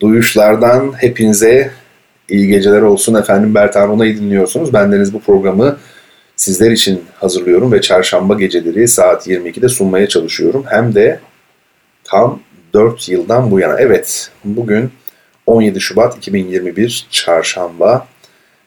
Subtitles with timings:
[0.00, 1.70] Duyuşlardan hepinize
[2.28, 3.14] iyi geceler olsun.
[3.14, 4.72] Efendim Bertan Rona'yı dinliyorsunuz.
[4.72, 5.76] Bendeniz bu programı
[6.36, 10.64] sizler için hazırlıyorum ve çarşamba geceleri saat 22'de sunmaya çalışıyorum.
[10.68, 11.20] Hem de
[12.04, 12.40] tam
[12.74, 13.80] 4 yıldan bu yana.
[13.80, 14.90] Evet, bugün
[15.46, 18.06] 17 Şubat 2021 çarşamba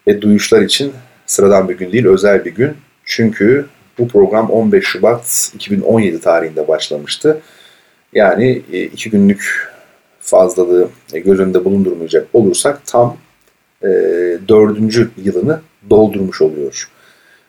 [0.07, 0.93] ve duyuşlar için
[1.25, 2.73] sıradan bir gün değil, özel bir gün.
[3.05, 3.65] Çünkü
[3.97, 7.41] bu program 15 Şubat 2017 tarihinde başlamıştı.
[8.13, 9.70] Yani e, iki günlük
[10.21, 13.17] fazlalığı göz önünde bulundurmayacak olursak tam
[13.83, 13.87] e,
[14.47, 16.89] dördüncü yılını doldurmuş oluyor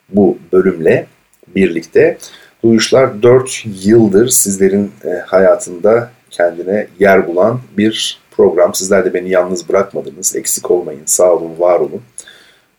[0.09, 1.07] bu bölümle
[1.55, 2.19] birlikte.
[2.65, 8.75] Duyuşlar 4 yıldır sizlerin e, hayatında kendine yer bulan bir program.
[8.75, 10.37] Sizler de beni yalnız bırakmadınız.
[10.37, 12.03] Eksik olmayın, sağ olun, var olun.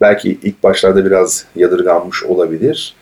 [0.02, 2.96] Belki ilk başlarda biraz yadırganmış olabilir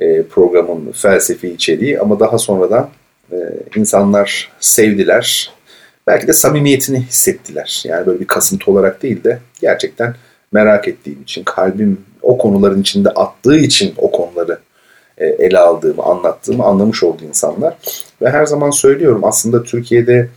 [0.00, 2.88] e, programın felsefi içeriği ama daha sonradan
[3.32, 3.36] e,
[3.76, 5.52] insanlar sevdiler.
[6.10, 7.82] Belki de samimiyetini hissettiler.
[7.86, 10.14] Yani böyle bir kasıntı olarak değil de gerçekten
[10.52, 14.58] merak ettiğim için, kalbim o konuların içinde attığı için o konuları
[15.18, 17.76] e, ele aldığımı, anlattığımı anlamış oldu insanlar.
[18.22, 20.28] Ve her zaman söylüyorum aslında Türkiye'de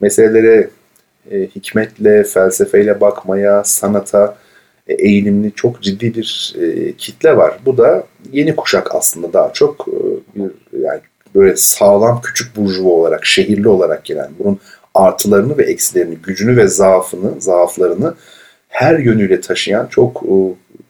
[0.00, 0.70] meselelere
[1.30, 4.36] e, hikmetle, felsefeyle bakmaya, sanata
[4.88, 6.54] e, eğilimli çok ciddi bir
[6.98, 7.58] kitle var.
[7.66, 9.86] Bu da yeni kuşak aslında daha çok
[10.36, 11.00] bir yani
[11.34, 14.58] böyle sağlam küçük burjuva olarak, şehirli olarak gelen bunun
[14.96, 18.14] artılarını ve eksilerini, gücünü ve zaafını, zaaflarını
[18.68, 20.22] her yönüyle taşıyan çok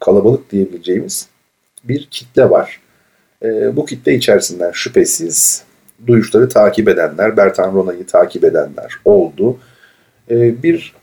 [0.01, 1.29] kalabalık diyebileceğimiz
[1.85, 2.81] bir kitle var.
[3.43, 5.65] E, bu kitle içerisinden şüphesiz
[6.06, 9.59] duyuşları takip edenler, Bertan Rona'yı takip edenler oldu.
[10.31, 10.94] E, bir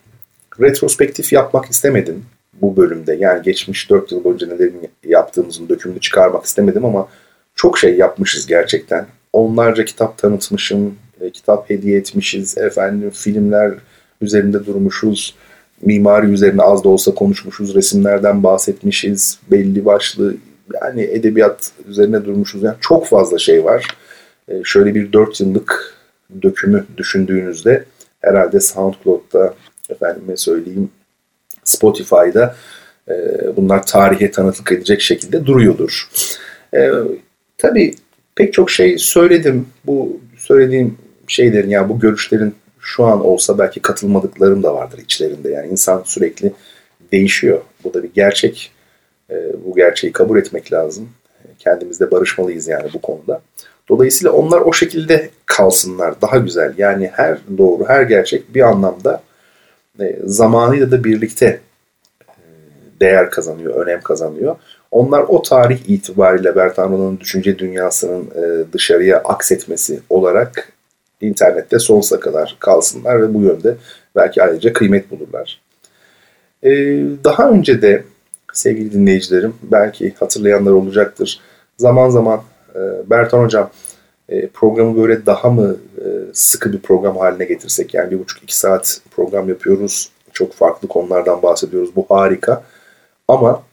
[0.60, 2.26] retrospektif yapmak istemedim
[2.62, 3.14] bu bölümde.
[3.14, 7.08] Yani geçmiş 4 yıl boyunca nelerin yaptığımızın dökümünü çıkarmak istemedim ama
[7.56, 9.08] çok şey yapmışız gerçekten.
[9.34, 13.74] Onlarca kitap tanıtmışım, e, kitap hediye etmişiz, efendim filmler
[14.22, 15.36] üzerinde durmuşuz
[15.86, 20.36] mimari üzerine az da olsa konuşmuşuz, resimlerden bahsetmişiz, belli başlı
[20.82, 22.64] yani edebiyat üzerine durmuşuz.
[22.64, 23.88] Yani çok fazla şey var.
[24.48, 25.94] E, şöyle bir 4 yıllık
[26.42, 27.86] dökümü düşündüğünüzde
[28.22, 29.54] herhalde SoundCloud'da
[29.90, 30.90] efendime söyleyeyim
[31.64, 32.56] Spotify'da
[33.10, 33.14] e,
[33.56, 36.10] bunlar tarihe tanıklık edecek şekilde duruyordur.
[36.76, 36.92] E,
[37.58, 37.96] tabii
[38.36, 39.68] pek çok şey söyledim.
[39.86, 40.98] Bu söylediğim
[41.34, 45.50] şeylerin yani bu görüşlerin şu an olsa belki katılmadıklarım da vardır içlerinde.
[45.50, 46.54] Yani insan sürekli
[47.12, 47.62] değişiyor.
[47.84, 48.72] Bu da bir gerçek.
[49.30, 49.36] E,
[49.66, 51.10] bu gerçeği kabul etmek lazım.
[51.60, 53.42] Kendimizde barışmalıyız yani bu konuda.
[53.90, 56.22] Dolayısıyla onlar o şekilde kalsınlar.
[56.22, 56.74] Daha güzel.
[56.78, 59.22] Yani her doğru, her gerçek bir anlamda
[60.00, 61.60] e, zamanıyla da birlikte
[62.30, 62.36] e,
[63.00, 64.56] değer kazanıyor, önem kazanıyor.
[64.92, 70.73] Onlar o tarih itibariyle Bertano'nun düşünce dünyasının e, dışarıya aksetmesi olarak
[71.28, 73.76] internette sonsuza kadar kalsınlar ve bu yönde
[74.16, 75.62] belki ayrıca kıymet bulurlar.
[76.64, 76.70] Ee,
[77.24, 78.04] daha önce de
[78.54, 81.40] sevgili dinleyicilerim belki hatırlayanlar olacaktır.
[81.78, 82.42] Zaman zaman
[82.76, 82.80] e,
[83.10, 83.70] Bertan Hocam
[84.30, 88.58] e, programı böyle daha mı e, sıkı bir program haline getirsek yani bir buçuk iki
[88.58, 90.10] saat program yapıyoruz.
[90.34, 91.96] Çok farklı konulardan bahsediyoruz.
[91.96, 92.64] Bu harika.
[93.28, 93.64] Ama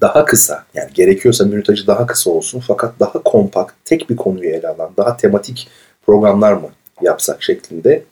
[0.00, 4.68] daha kısa yani gerekiyorsa minütajı daha kısa olsun fakat daha kompakt tek bir konuyu ele
[4.68, 5.68] alan daha tematik
[6.08, 6.68] programlar mı
[7.02, 8.02] yapsak şeklinde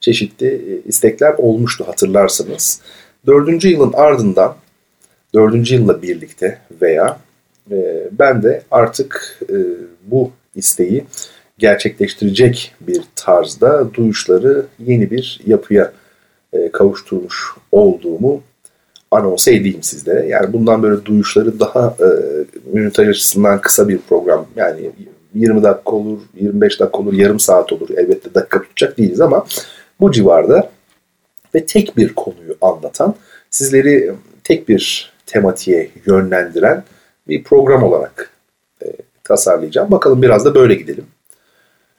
[0.00, 2.80] çeşitli e, istekler olmuştu hatırlarsınız.
[3.26, 4.56] Dördüncü yılın ardından,
[5.34, 7.18] dördüncü yılla birlikte veya
[7.70, 9.56] e, ben de artık e,
[10.06, 11.04] bu isteği
[11.58, 15.92] gerçekleştirecek bir tarzda duyuşları yeni bir yapıya
[16.52, 18.42] e, kavuşturmuş olduğumu
[19.10, 20.26] anons edeyim sizlere.
[20.26, 22.08] Yani bundan böyle duyuşları daha e,
[22.72, 24.90] minütaj açısından kısa bir program yani
[25.34, 27.88] 20 dakika olur, 25 dakika olur, yarım saat olur.
[27.96, 29.46] Elbette dakika tutacak değiliz ama
[30.00, 30.70] bu civarda
[31.54, 33.14] ve tek bir konuyu anlatan,
[33.50, 34.12] sizleri
[34.44, 36.84] tek bir tematiğe yönlendiren
[37.28, 38.30] bir program olarak
[38.84, 38.86] e,
[39.24, 39.90] tasarlayacağım.
[39.90, 41.06] Bakalım biraz da böyle gidelim.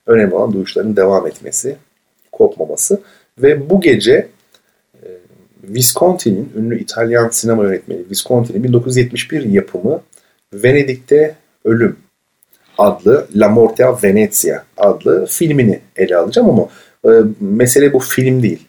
[0.08, 1.76] Önemli olan duyuşların devam etmesi,
[2.32, 3.02] kopmaması
[3.38, 4.28] ve bu gece
[5.04, 5.08] e,
[5.64, 10.02] Visconti'nin, ünlü İtalyan sinema yönetmeni Visconti'nin 1971 yapımı
[10.54, 11.36] Venedik'te
[11.66, 11.98] Ölüm
[12.78, 16.70] adlı La Morte Venezia adlı filmini ele alacağım ama
[17.06, 18.68] e, mesele bu film değil.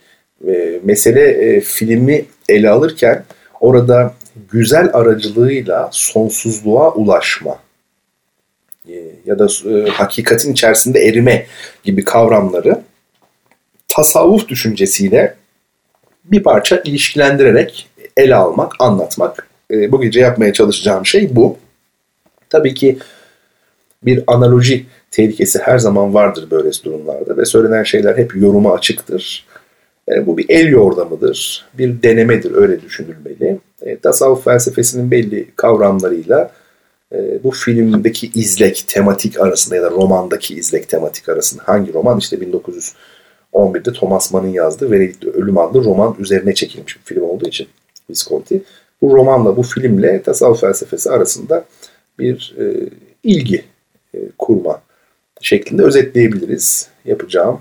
[0.49, 3.25] e, mesele e, filmi ele alırken
[3.61, 4.15] orada
[4.51, 7.59] güzel aracılığıyla sonsuzluğa ulaşma
[8.89, 8.95] e,
[9.27, 11.47] ya da e, hakikatin içerisinde erime
[11.85, 12.83] gibi kavramları
[13.89, 15.35] tasavvuf düşüncesiyle
[16.25, 19.49] bir parça ilişkilendirerek ele almak, anlatmak.
[19.71, 21.57] E, bu gece yapmaya çalışacağım şey bu.
[22.51, 22.99] Tabii ki
[24.07, 29.47] bir analoji tehlikesi her zaman vardır böyle durumlarda ve söylenen şeyler hep yoruma açıktır.
[30.09, 33.59] E, bu bir el yordamıdır, bir denemedir öyle düşünülmeli.
[33.83, 36.51] E, tasavvuf felsefesinin belli kavramlarıyla
[37.13, 42.37] e, bu filmdeki izlek tematik arasında ya da romandaki izlek tematik arasında hangi roman işte
[42.37, 47.69] 1911'de Thomas Mann'ın yazdığı Venedik'te Ölüm adlı roman üzerine çekilmiş bir film olduğu için
[48.11, 48.63] Visconti.
[49.03, 51.65] Bu romanla bu filmle tasavvuf felsefesi arasında
[52.19, 52.89] bir e,
[53.23, 53.65] ilgi
[54.39, 54.83] kurma
[55.41, 56.89] şeklinde özetleyebiliriz.
[57.05, 57.61] Yapacağım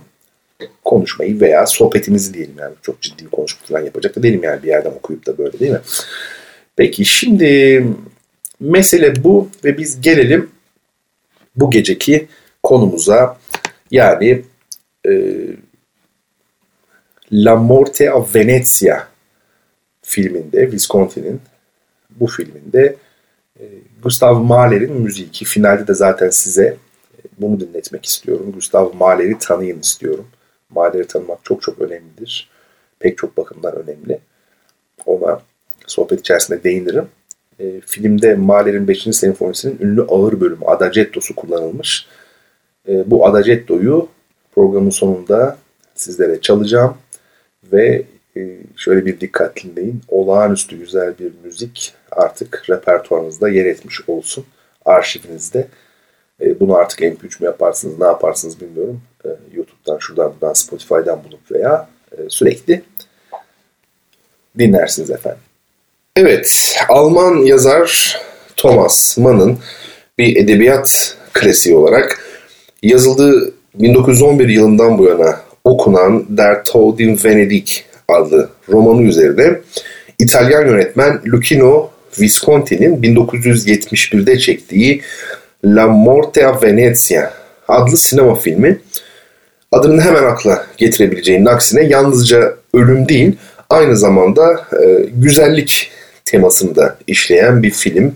[0.85, 4.67] konuşmayı veya sohbetimizi diyelim yani çok ciddi bir konuşma falan yapacak da değilim yani bir
[4.67, 5.81] yerden okuyup da böyle değil mi?
[6.75, 7.83] Peki şimdi
[8.59, 10.49] mesele bu ve biz gelelim
[11.55, 12.27] bu geceki
[12.63, 13.37] konumuza
[13.91, 14.43] yani
[15.07, 15.11] e,
[17.31, 19.07] La Morte a Venezia
[20.01, 21.41] filminde Visconti'nin
[22.09, 22.95] bu filminde e,
[24.03, 28.51] Gustav Mahler'in müziği ki finalde de zaten size e, bunu dinletmek istiyorum.
[28.53, 30.27] Gustav Mahler'i tanıyın istiyorum.
[30.69, 32.49] Mahler'i tanımak çok çok önemlidir.
[32.99, 34.19] Pek çok bakımdan önemli.
[35.05, 35.41] Ona
[35.87, 37.07] sohbet içerisinde değinirim.
[37.59, 39.03] E, filmde Mahler'in 5.
[39.11, 42.07] senfonisinin ünlü ağır bölümü Adagietto'su kullanılmış.
[42.87, 44.07] E, bu Adagietto'yu
[44.55, 45.57] programın sonunda
[45.95, 46.97] sizlere çalacağım
[47.73, 48.03] ve
[48.37, 50.01] e, şöyle bir dikkat dinleyin.
[50.07, 54.45] Olağanüstü güzel bir müzik artık repertuarınızda yer etmiş olsun.
[54.85, 55.67] Arşivinizde.
[56.41, 59.01] E, bunu artık MP3 mü yaparsınız, ne yaparsınız bilmiyorum.
[59.25, 61.89] E, YouTube'dan, şuradan, buradan, Spotify'dan bulup veya
[62.29, 62.81] sürekli
[64.59, 65.41] dinlersiniz efendim.
[66.15, 68.17] Evet, Alman yazar
[68.57, 69.59] Thomas Mann'ın
[70.17, 72.19] bir edebiyat klasiği olarak
[72.83, 79.59] yazıldığı 1911 yılından bu yana okunan Der Tod in Venedig adlı romanı üzerine
[80.19, 81.89] İtalyan yönetmen Lucchino
[82.19, 85.01] Visconti'nin 1971'de çektiği
[85.65, 87.33] La Morte a Venezia
[87.67, 88.79] adlı sinema filmi
[89.71, 93.35] adını hemen akla getirebileceğinin aksine yalnızca ölüm değil
[93.69, 95.91] aynı zamanda e, güzellik
[96.25, 98.15] temasını da işleyen bir film.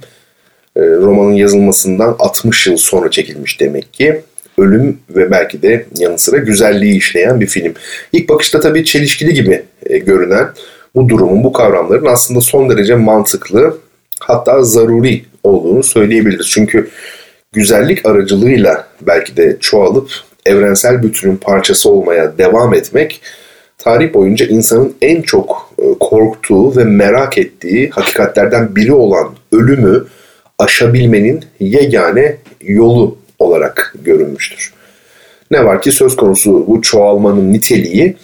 [0.76, 4.22] E, romanın yazılmasından 60 yıl sonra çekilmiş demek ki
[4.58, 7.74] ölüm ve belki de yanı sıra güzelliği işleyen bir film.
[8.14, 10.48] İlk bakışta tabii çelişkili gibi e, görünen
[10.96, 13.78] bu durumun, bu kavramların aslında son derece mantıklı
[14.20, 16.48] hatta zaruri olduğunu söyleyebiliriz.
[16.50, 16.90] Çünkü
[17.54, 20.10] güzellik aracılığıyla belki de çoğalıp
[20.46, 23.22] evrensel bütünün parçası olmaya devam etmek
[23.78, 30.06] tarih boyunca insanın en çok e, korktuğu ve merak ettiği hakikatlerden biri olan ölümü
[30.60, 34.74] aşabilmenin yegane yolu olarak görülmüştür.
[35.52, 38.16] Ne var ki söz konusu bu çoğalmanın niteliği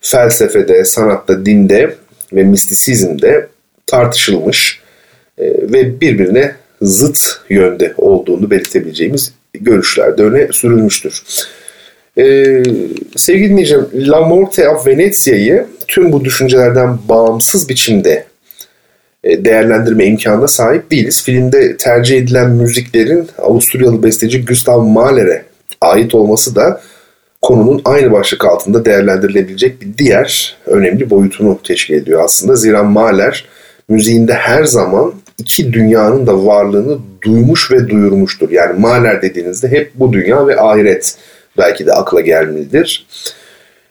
[0.00, 1.94] felsefede, sanatta, dinde
[2.32, 3.48] ve mistisizmde
[3.86, 4.79] tartışılmış
[5.42, 11.22] ve birbirine zıt yönde olduğunu belirtebileceğimiz görüşlerde öne sürülmüştür.
[12.18, 12.62] Ee,
[13.16, 18.24] sevgili dinleyicilerim, La Morte of Venezia'yı tüm bu düşüncelerden bağımsız biçimde
[19.24, 21.24] e, değerlendirme imkanına sahip değiliz.
[21.24, 25.44] Filmde tercih edilen müziklerin Avusturyalı besteci Gustav Mahler'e
[25.80, 26.80] ait olması da
[27.42, 32.56] konunun aynı başlık altında değerlendirilebilecek bir diğer önemli boyutunu teşkil ediyor aslında.
[32.56, 33.44] Zira Mahler
[33.88, 38.50] müziğinde her zaman iki dünyanın da varlığını duymuş ve duyurmuştur.
[38.50, 41.16] Yani Mahler dediğinizde hep bu dünya ve ahiret
[41.58, 43.06] belki de akla gelmelidir.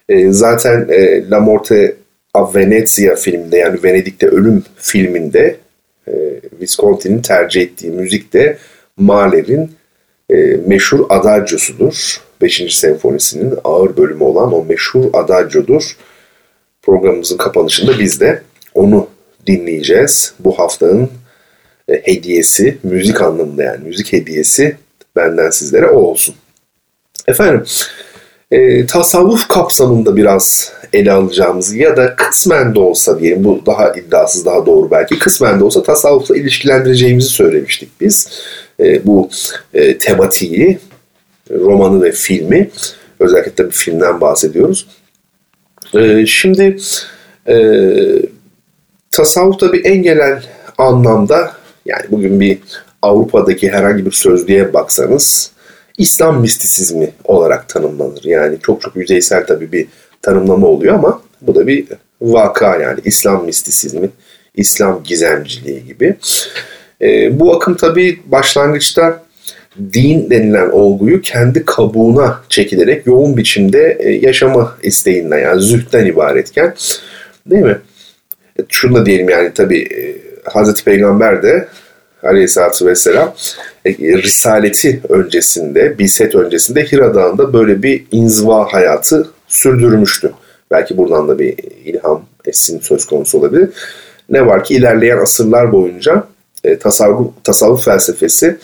[0.10, 1.96] E, zaten e, La Morte
[2.34, 5.56] a Venezia filminde yani Venedik'te Ölüm filminde
[6.08, 6.14] e,
[6.62, 8.58] Visconti'nin tercih ettiği müzik de
[8.98, 9.72] Mahler'in
[10.30, 10.36] e,
[10.68, 12.22] meşhur adagiosudur.
[12.42, 12.76] 5.
[12.76, 15.98] senfonisinin ağır bölümü olan o meşhur adagiodur.
[16.82, 18.42] Programımızın kapanışında biz de
[18.74, 19.08] onu
[19.48, 20.34] dinleyeceğiz.
[20.40, 21.10] Bu haftanın
[22.04, 24.78] hediyesi, müzik anlamında yani müzik hediyesi
[25.16, 26.36] benden sizlere o olsun.
[27.28, 27.66] Efendim,
[28.52, 34.46] e, tasavvuf kapsamında biraz ele alacağımız ya da kısmen de olsa diyelim bu daha iddiasız
[34.46, 38.28] daha doğru belki kısmen de olsa tasavvufla ilişkilendireceğimizi söylemiştik biz.
[38.80, 39.30] E, bu
[39.74, 40.80] e, tematiği,
[41.52, 42.70] romanı ve filmi
[43.20, 44.88] özellikle tabii filmden bahsediyoruz.
[45.94, 46.78] E, şimdi
[47.48, 47.56] e,
[49.12, 50.44] tasavvuf tabii en genel
[50.78, 51.59] anlamda
[51.90, 52.58] yani bugün bir
[53.02, 55.52] Avrupa'daki herhangi bir sözlüğe baksanız
[55.98, 58.22] İslam mistisizmi olarak tanımlanır.
[58.24, 59.88] Yani çok çok yüzeysel tabii bir
[60.22, 61.86] tanımlama oluyor ama bu da bir
[62.22, 64.10] vaka yani İslam mistisizmi,
[64.56, 66.16] İslam gizemciliği gibi.
[67.02, 69.24] E, bu akım tabii başlangıçta
[69.94, 76.76] din denilen olguyu kendi kabuğuna çekilerek yoğun biçimde e, yaşama isteğinden yani zühtten ibaretken
[77.46, 77.78] değil mi?
[78.60, 81.68] E, şunu da diyelim yani tabii e, Hazreti Peygamber de
[82.24, 83.34] aleyhissalatü vesselam
[84.00, 90.32] Risaleti öncesinde, Biset öncesinde Hira Dağı'nda böyle bir inziva hayatı sürdürmüştü.
[90.72, 93.70] Belki buradan da bir ilham esin söz konusu olabilir.
[94.30, 96.24] Ne var ki ilerleyen asırlar boyunca
[96.64, 98.58] e, tasavvuf, tasavvuf felsefesi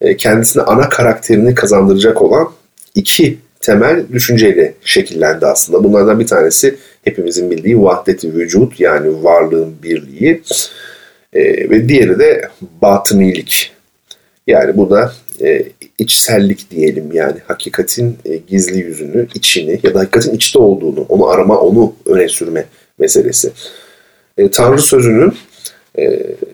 [0.00, 2.48] e, kendisine ana karakterini kazandıracak olan
[2.94, 5.84] iki temel düşünceyle şekillendi aslında.
[5.84, 10.42] Bunlardan bir tanesi hepimizin bildiği vahdeti vücut yani varlığın birliği
[11.32, 12.48] e, ve diğeri de
[12.82, 13.72] batınilik.
[14.46, 15.12] Yani bu da
[15.44, 15.62] e,
[15.98, 21.58] içsellik diyelim yani hakikatin e, gizli yüzünü, içini ya da hakikatin içte olduğunu, onu arama,
[21.60, 22.64] onu öne sürme
[22.98, 23.50] meselesi.
[24.38, 25.32] E, Tanrı sözünün
[25.98, 26.02] e,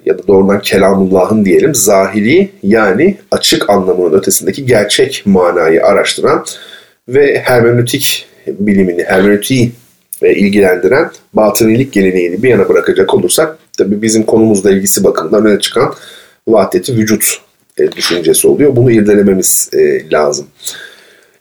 [0.06, 6.44] ya da doğrudan kelamullahın diyelim zahiri yani açık anlamının ötesindeki gerçek manayı araştıran
[7.08, 9.72] ve hermenötik bilimini, hermenötiği
[10.22, 15.94] e, ilgilendiren batınilik geleneğini bir yana bırakacak olursak tabii bizim konumuzla ilgisi bakımından öne çıkan
[16.48, 17.40] vahdeti vücut
[17.78, 18.76] e, düşüncesi oluyor.
[18.76, 20.46] Bunu irdelememiz e, lazım.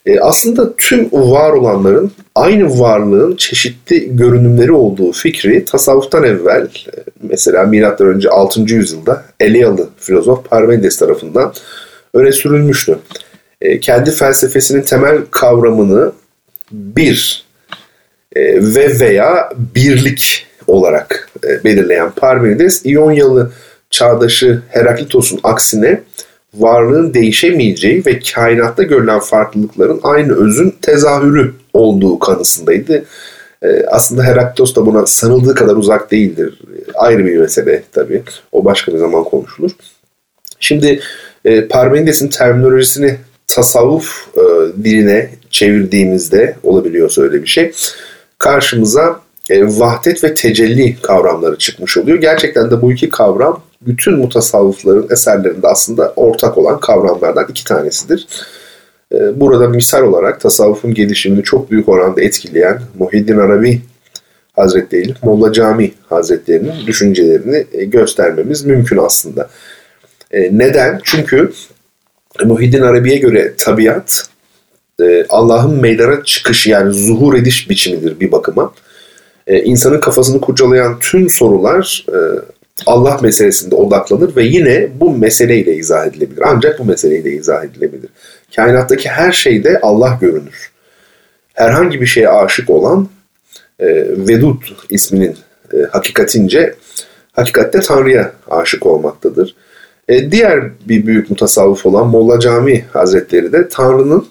[0.06, 6.68] E, aslında tüm var olanların aynı varlığın çeşitli görünümleri olduğu fikri tasavvuftan evvel
[7.22, 8.62] mesela milattan önce 6.
[8.62, 11.54] yüzyılda Eliyalı filozof Parmenides tarafından
[12.14, 13.00] öne sürülmüştü.
[13.82, 16.12] Kendi felsefesinin temel kavramını
[16.72, 17.46] bir
[18.58, 23.52] ve veya birlik olarak e, belirleyen Parmenides İonyalı
[23.90, 26.02] çağdaşı Heraklitos'un aksine
[26.54, 33.06] varlığın değişemeyeceği ve kainatta görülen farklılıkların aynı özün tezahürü olduğu kanısındaydı.
[33.64, 36.62] Ee, aslında Heraklitos da buna sanıldığı kadar uzak değildir.
[36.94, 38.24] Ayrı bir mesele tabii.
[38.52, 39.72] O başka bir zaman konuşulur.
[40.60, 41.00] Şimdi
[41.46, 43.18] e, Parmenides'in terminolojisini
[43.48, 44.42] tasavvuf e,
[44.84, 47.72] diline çevirdiğimizde olabiliyorsa öyle bir şey.
[48.38, 52.18] Karşımıza e, vahdet ve tecelli kavramları çıkmış oluyor.
[52.18, 58.28] Gerçekten de bu iki kavram bütün mutasavvıfların eserlerinde aslında ortak olan kavramlardan iki tanesidir.
[59.14, 63.82] Ee, burada misal olarak tasavvufun gelişimini çok büyük oranda etkileyen Muhiddin Arabi
[64.54, 69.50] Hazretleri, Molla Cami Hazretleri'nin düşüncelerini e, göstermemiz mümkün aslında.
[70.32, 71.00] E, neden?
[71.04, 71.52] Çünkü
[72.44, 74.30] Muhiddin Arabi'ye göre tabiat
[75.02, 78.74] e, Allah'ın meydana çıkışı yani zuhur ediş biçimidir bir bakıma.
[79.48, 82.06] İnsanın kafasını kurcalayan tüm sorular
[82.86, 86.44] Allah meselesinde odaklanır ve yine bu meseleyle izah edilebilir.
[86.46, 88.10] Ancak bu meseleyle izah edilebilir.
[88.56, 90.72] Kainattaki her şeyde Allah görünür.
[91.54, 93.10] Herhangi bir şeye aşık olan
[93.80, 93.88] e,
[94.28, 95.38] Vedud isminin
[95.74, 96.76] e, hakikatince
[97.34, 99.56] hakikatte Tanrı'ya aşık olmaktadır.
[100.08, 104.28] E, diğer bir büyük mutasavvıf olan Molla Cami Hazretleri de Tanrı'nın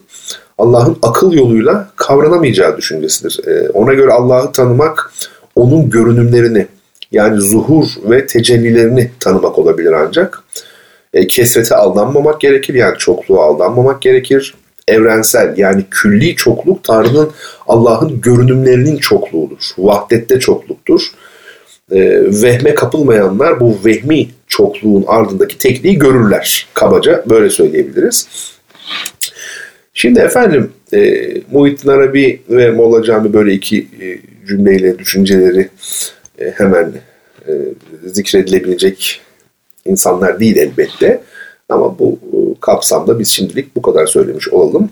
[0.59, 3.47] Allah'ın akıl yoluyla kavranamayacağı düşüncesidir.
[3.47, 5.13] E, ona göre Allah'ı tanımak
[5.55, 6.67] onun görünümlerini,
[7.13, 10.43] yani zuhur ve tecellilerini tanımak olabilir ancak.
[11.15, 14.55] E, kesrete aldanmamak gerekir yani çokluğa aldanmamak gerekir.
[14.89, 17.31] Evrensel yani külli çokluk Tanrı'nın
[17.69, 19.71] Allah'ın görünümlerinin çokluğudur.
[19.79, 21.01] Vahdette çokluktur.
[21.93, 26.67] E, vehme kapılmayanlar bu vehmi çokluğun ardındaki tekliği görürler.
[26.75, 28.29] Kabaca böyle söyleyebiliriz.
[29.95, 35.69] Şimdi efendim e, Muhittin Arabi ve Molla Cami böyle iki e, cümleyle düşünceleri
[36.39, 36.93] e, hemen
[37.49, 37.53] e,
[38.07, 39.21] zikredilebilecek
[39.85, 41.21] insanlar değil elbette.
[41.69, 44.91] Ama bu e, kapsamda biz şimdilik bu kadar söylemiş olalım.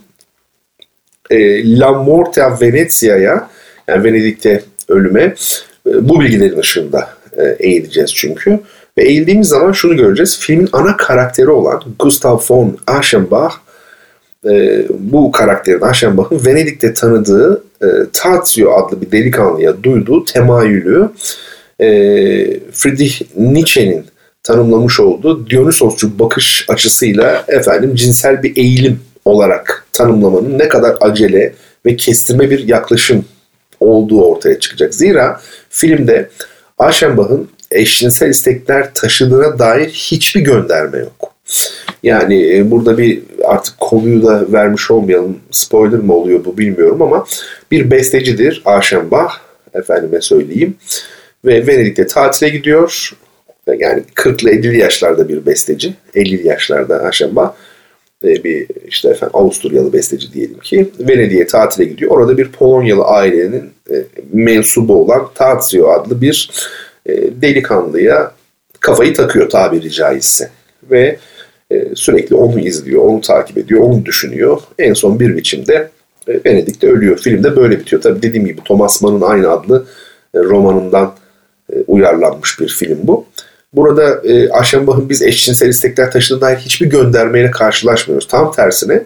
[1.65, 3.49] La Morte a Venezia'ya
[3.89, 5.35] yani Venedik'te ölüme
[5.87, 7.09] bu bilgilerin ışığında
[7.59, 8.61] eğileceğiz çünkü.
[8.99, 10.39] Ve eğildiğimiz zaman şunu göreceğiz.
[10.39, 13.55] Filmin ana karakteri olan Gustav von Aschenbach
[14.99, 21.11] bu karakterin Aschenbach'ın Venedik'te tanıdığı e, Tazio adlı bir delikanlıya duyduğu temayülü
[21.81, 21.87] e,
[22.73, 24.07] Friedrich Nietzsche'nin
[24.43, 31.55] tanımlamış olduğu Dionysosçu bakış açısıyla efendim cinsel bir eğilim olarak tanımlamanın ne kadar acele
[31.87, 33.25] ve kestirme bir yaklaşım
[33.81, 34.95] olduğu ortaya çıkacak.
[34.95, 36.29] Zira filmde
[36.79, 41.32] Aschenbach'ın eşcinsel istekler taşıdığına dair hiçbir gönderme yok.
[42.03, 45.39] Yani e, burada bir artık konuyu da vermiş olmayalım.
[45.51, 47.27] Spoiler mı oluyor bu bilmiyorum ama
[47.71, 49.33] bir bestecidir Aschenbach.
[49.75, 50.77] Efendime söyleyeyim.
[51.45, 53.17] Ve Venedik'te tatile gidiyor.
[53.79, 55.95] Yani 40 ile 50 yaşlarda bir besteci.
[56.15, 57.53] 50 yaşlarda Aschenbach.
[58.25, 62.11] e, bir işte efendim Avusturyalı besteci diyelim ki Venedik'e tatile gidiyor.
[62.11, 63.95] Orada bir Polonyalı ailenin e,
[64.33, 66.51] mensubu olan Tazio adlı bir
[67.07, 68.33] e, delikanlıya
[68.81, 70.51] kafayı takıyor tabiri caizse.
[70.91, 71.19] Ve
[71.95, 74.61] sürekli onu izliyor, onu takip ediyor, onu düşünüyor.
[74.79, 75.91] En son bir biçimde
[76.29, 77.19] e, Venedik'te ölüyor.
[77.19, 78.03] Filmde böyle bitiyor.
[78.03, 79.87] Tabii dediğim gibi Thomas Mann'ın aynı adlı
[80.35, 81.15] e, romanından
[81.73, 83.27] e, uyarlanmış bir film bu.
[83.73, 88.29] Burada e, Aşenbach'ın biz eşcinsel istekler taşıdığına dair hiçbir göndermeyle karşılaşmıyoruz.
[88.29, 89.05] Tam tersine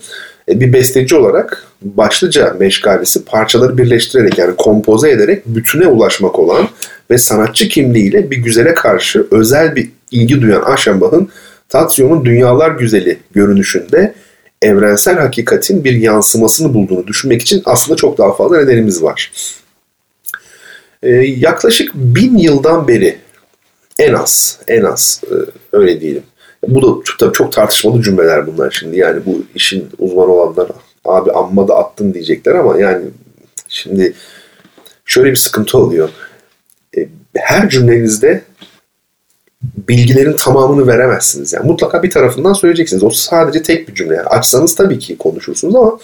[0.48, 6.68] e, bir besteci olarak başlıca meşgalesi parçaları birleştirerek yani kompoze ederek bütüne ulaşmak olan
[7.10, 11.28] ve sanatçı kimliğiyle bir güzele karşı özel bir ilgi duyan Aşenbach'ın
[11.68, 14.14] Tatsyo'nun dünyalar güzeli görünüşünde
[14.62, 19.32] evrensel hakikatin bir yansımasını bulduğunu düşünmek için aslında çok daha fazla nedenimiz var.
[21.02, 23.18] Ee, yaklaşık bin yıldan beri
[23.98, 25.34] en az, en az e,
[25.72, 26.22] öyle diyelim.
[26.68, 28.98] Bu da tabii çok tartışmalı cümleler bunlar şimdi.
[28.98, 30.68] Yani bu işin uzman olanlar
[31.04, 33.04] abi amma da attın diyecekler ama yani
[33.68, 34.12] şimdi
[35.04, 36.08] şöyle bir sıkıntı oluyor.
[36.96, 38.42] E, her cümlenizde
[39.76, 41.52] bilgilerin tamamını veremezsiniz.
[41.52, 43.02] Yani mutlaka bir tarafından söyleyeceksiniz.
[43.02, 44.14] O sadece tek bir cümle.
[44.14, 45.98] Yani açsanız tabii ki konuşursunuz ama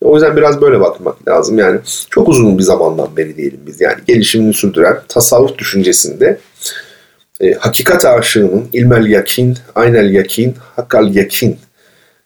[0.00, 1.58] o yüzden biraz böyle bakmak lazım.
[1.58, 1.80] Yani
[2.10, 3.80] çok uzun bir zamandan beri diyelim biz.
[3.80, 6.38] Yani gelişimini sürdüren tasavvuf düşüncesinde
[7.40, 11.56] e, hakikat aşığının ilmel yakin, aynel yakin, hakkal yakin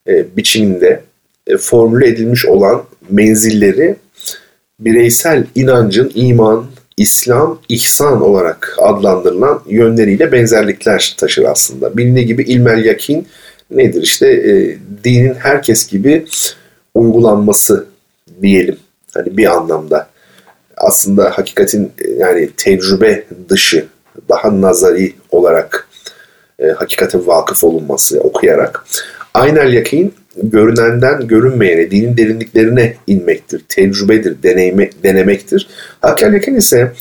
[0.08, 1.00] e, biçiminde
[1.46, 3.96] e, formüle edilmiş olan menzilleri
[4.80, 6.66] bireysel inancın, iman,
[6.96, 11.96] İslam, ihsan olarak adlandırılan yönleriyle benzerlikler taşır aslında.
[11.96, 13.28] Bilindiği gibi ilmel yakin
[13.70, 14.02] nedir?
[14.02, 16.26] İşte e, dinin herkes gibi
[16.94, 17.86] uygulanması
[18.42, 18.76] diyelim.
[19.14, 20.08] Hani bir anlamda
[20.76, 23.86] aslında hakikatin e, yani tecrübe dışı
[24.28, 25.88] daha nazari olarak
[26.58, 28.86] e, hakikatin vakıf olunması okuyarak.
[29.34, 35.68] Aynel yakin görünenden görünmeyene, dinin derinliklerine inmektir, tecrübedir, deneyme, denemektir.
[36.04, 36.92] Yakin ise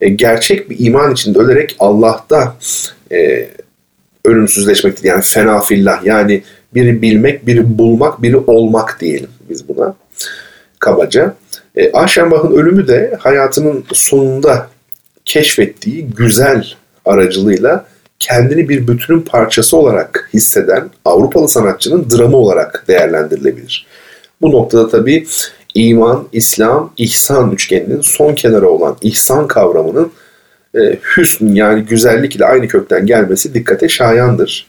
[0.00, 2.56] e, gerçek bir iman içinde ölerek Allah'ta
[3.12, 3.48] e,
[4.24, 5.04] ölümsüzleşmektir.
[5.04, 6.42] Yani fena fillah yani
[6.74, 9.94] biri bilmek, biri bulmak, biri olmak diyelim biz buna
[10.78, 11.34] kabaca.
[11.76, 14.68] E, Aşenbach'ın ölümü de hayatının sonunda
[15.24, 16.66] keşfettiği güzel
[17.04, 17.86] aracılığıyla
[18.18, 23.86] kendini bir bütünün parçası olarak hisseden Avrupalı sanatçının dramı olarak değerlendirilebilir.
[24.40, 25.26] Bu noktada tabii
[25.74, 30.12] iman, İslam, ihsan üçgeninin son kenara olan ihsan kavramının
[30.74, 34.66] e, hüsn yani güzellik ile aynı kökten gelmesi dikkate şayandır.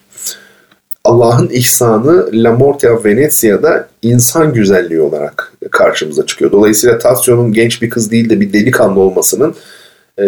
[1.03, 6.51] Allah'ın ihsanı La Morte Venezia'da insan güzelliği olarak karşımıza çıkıyor.
[6.51, 9.55] Dolayısıyla Tassio'nun genç bir kız değil de bir delikanlı olmasının
[10.19, 10.25] e,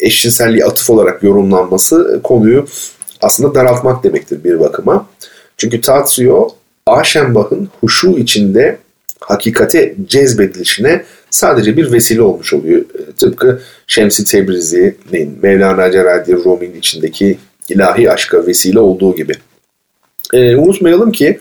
[0.00, 2.66] eşcinselliği atıf olarak yorumlanması konuyu
[3.22, 5.06] aslında daraltmak demektir bir bakıma.
[5.56, 6.48] Çünkü Tatsio
[6.86, 8.78] Aşenbach'ın huşu içinde
[9.20, 12.80] hakikate cezbedilişine sadece bir vesile olmuş oluyor.
[12.80, 19.32] E, tıpkı Şemsi Tebrizi'nin Mevlana Celaleddin Rumi'nin içindeki ilahi aşka vesile olduğu gibi.
[20.32, 21.40] E, unutmayalım ki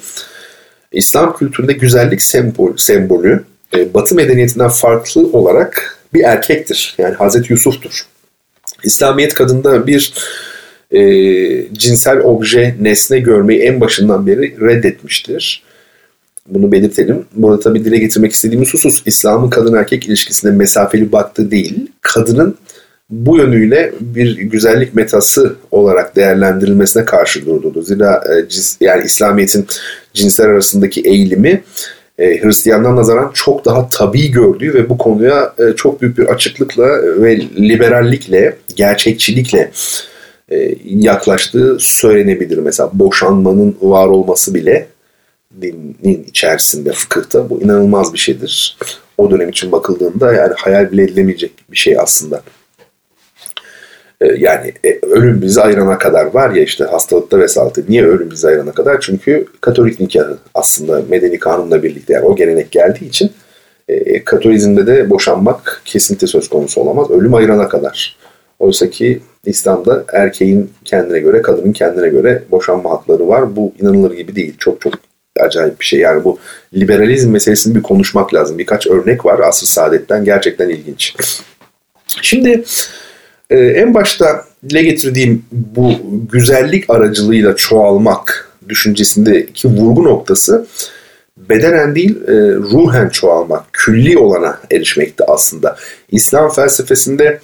[0.91, 3.43] İslam kültüründe güzellik sembol, sembolü
[3.75, 6.95] e, Batı medeniyetinden farklı olarak bir erkektir.
[6.97, 8.05] Yani Hazreti Yusuf'tur.
[8.83, 10.13] İslamiyet kadında bir
[10.91, 11.01] e,
[11.73, 15.63] cinsel obje, nesne görmeyi en başından beri reddetmiştir.
[16.47, 17.25] Bunu belirtelim.
[17.35, 22.57] Burada tabii dile getirmek istediğimiz husus İslam'ın kadın erkek ilişkisinde mesafeli baktığı değil, kadının
[23.09, 27.81] bu yönüyle bir güzellik metası olarak değerlendirilmesine karşı durduğu.
[27.81, 28.45] Zira e,
[28.85, 29.65] yani İslamiyet'in
[30.13, 31.63] cinsler arasındaki eğilimi
[32.19, 36.87] e, Hristiyanlar nazaran çok daha tabii gördüğü ve bu konuya e, çok büyük bir açıklıkla
[37.21, 39.71] ve liberallikle, gerçekçilikle
[40.51, 42.57] e, yaklaştığı söylenebilir.
[42.57, 44.87] Mesela boşanmanın var olması bile
[45.61, 48.77] dinin içerisinde, fıkıhta bu inanılmaz bir şeydir.
[49.17, 52.41] O dönem için bakıldığında yani hayal bile edilemeyecek bir şey aslında.
[54.21, 57.71] Ee, yani e, ölüm bizi ayırana kadar var ya işte hastalıkta vesaire.
[57.89, 58.99] Niye ölüm bizi ayırana kadar?
[59.01, 63.31] Çünkü Katolik nikahı aslında medeni kanunla birlikte yani o gelenek geldiği için
[63.87, 67.11] e, Katolizmde de boşanmak kesinlikle söz konusu olamaz.
[67.11, 68.17] Ölüm ayırana kadar.
[68.59, 73.55] Oysa ki İslam'da erkeğin kendine göre, kadının kendine göre boşanma hakları var.
[73.55, 74.55] Bu inanılır gibi değil.
[74.57, 74.93] Çok çok
[75.39, 75.99] acayip bir şey.
[75.99, 76.39] Yani bu
[76.73, 78.57] liberalizm meselesini bir konuşmak lazım.
[78.57, 81.15] Birkaç örnek var asr saadetten gerçekten ilginç.
[82.21, 82.63] Şimdi
[83.49, 85.91] ee, en başta dile getirdiğim bu
[86.31, 90.67] güzellik aracılığıyla çoğalmak düşüncesindeki vurgu noktası
[91.49, 95.75] bedenen değil e, ruhen çoğalmak, külli olana erişmekti aslında.
[96.11, 97.39] İslam felsefesinde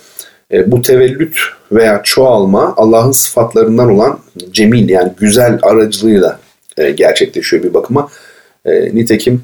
[0.52, 1.40] e, bu tevellüt
[1.72, 4.20] veya çoğalma Allah'ın sıfatlarından olan
[4.52, 6.40] cemil yani güzel aracılığıyla
[6.78, 8.10] e, gerçekleşiyor bir bakıma.
[8.66, 9.42] E, nitekim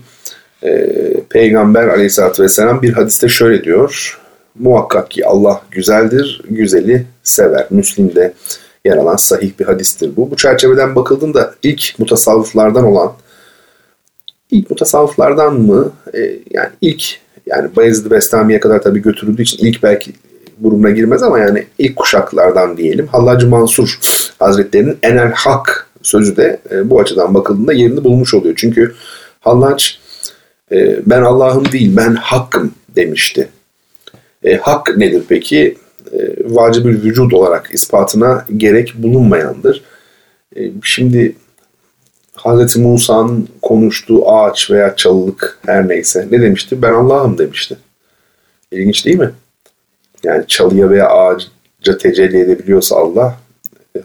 [0.64, 0.88] e,
[1.30, 4.21] Peygamber aleyhissalatü vesselam bir hadiste şöyle diyor.
[4.60, 7.68] Muhakkak ki Allah güzeldir, güzeli sever.
[7.70, 8.34] Müslim'de
[8.86, 10.32] yer alan sahih bir hadistir bu.
[10.32, 13.14] Bu çerçeveden bakıldığında ilk mutasavvıflardan olan
[14.52, 15.92] ilk mutasavvıflardan mı?
[16.14, 16.20] E,
[16.52, 17.04] yani ilk
[17.46, 20.12] yani Bayezid Bestami'ye kadar tabii götürüldüğü için ilk belki
[20.62, 23.08] grubuna girmez ama yani ilk kuşaklardan diyelim.
[23.08, 24.00] Hallacı Mansur
[24.40, 28.54] Hazretleri'nin enel hak sözü de e, bu açıdan bakıldığında yerini bulmuş oluyor.
[28.58, 28.94] Çünkü
[29.40, 29.86] Hallac
[30.72, 33.50] e, ben Allah'ım değil ben hakkım demişti.
[34.44, 35.78] E, hak nedir peki?
[36.12, 39.84] E, vacibül vücud olarak ispatına gerek bulunmayandır.
[40.56, 41.36] E, şimdi
[42.38, 42.78] Hz.
[42.78, 46.82] Musa'nın konuştuğu ağaç veya çalılık her neyse ne demişti?
[46.82, 47.78] Ben Allah'ım demişti.
[48.72, 49.32] İlginç değil mi?
[50.24, 53.38] Yani çalıya veya ağaca tecelli edebiliyorsa Allah,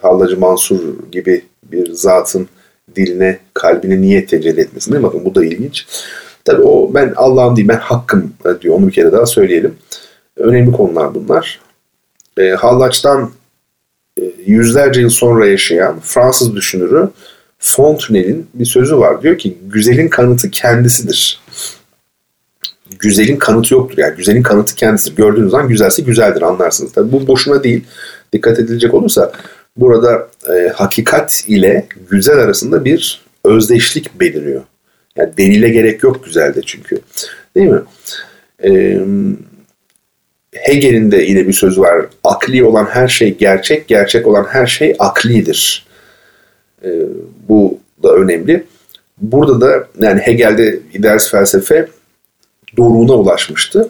[0.03, 0.81] Hallacı Mansur
[1.13, 2.49] gibi bir zatın
[2.97, 5.09] diline, kalbine niye tecelli etmesin değil mi?
[5.09, 5.87] Bakın bu da ilginç.
[6.45, 8.75] Tabi o ben Allah'ım değil ben hakkım diyor.
[8.75, 9.75] Onu bir kere daha söyleyelim.
[10.37, 11.61] Önemli konular bunlar.
[12.39, 13.31] E, Hallaç'tan
[14.21, 17.09] e, yüzlerce yıl sonra yaşayan Fransız düşünürü
[17.59, 19.23] Fontenelle'in bir sözü var.
[19.23, 21.41] Diyor ki güzelin kanıtı kendisidir.
[22.99, 23.99] Güzelin kanıtı yoktur.
[23.99, 25.17] Yani güzelin kanıtı kendisidir.
[25.17, 26.93] Gördüğünüz zaman güzelse güzeldir anlarsınız.
[26.93, 27.85] Tabi bu boşuna değil.
[28.33, 29.33] Dikkat edilecek olursa
[29.77, 34.63] burada e, hakikat ile güzel arasında bir özdeşlik beliriyor.
[35.17, 37.01] Yani delile gerek yok güzelde çünkü.
[37.57, 37.83] Değil mi?
[38.65, 39.01] Ee,
[40.63, 42.07] Hegel'in de yine bir sözü var.
[42.25, 45.87] Akli olan her şey gerçek, gerçek olan her şey aklidir.
[46.85, 46.89] Ee,
[47.49, 48.65] bu da önemli.
[49.19, 51.89] Burada da yani Hegel'de idealist felsefe
[52.77, 53.89] doğruğuna ulaşmıştı.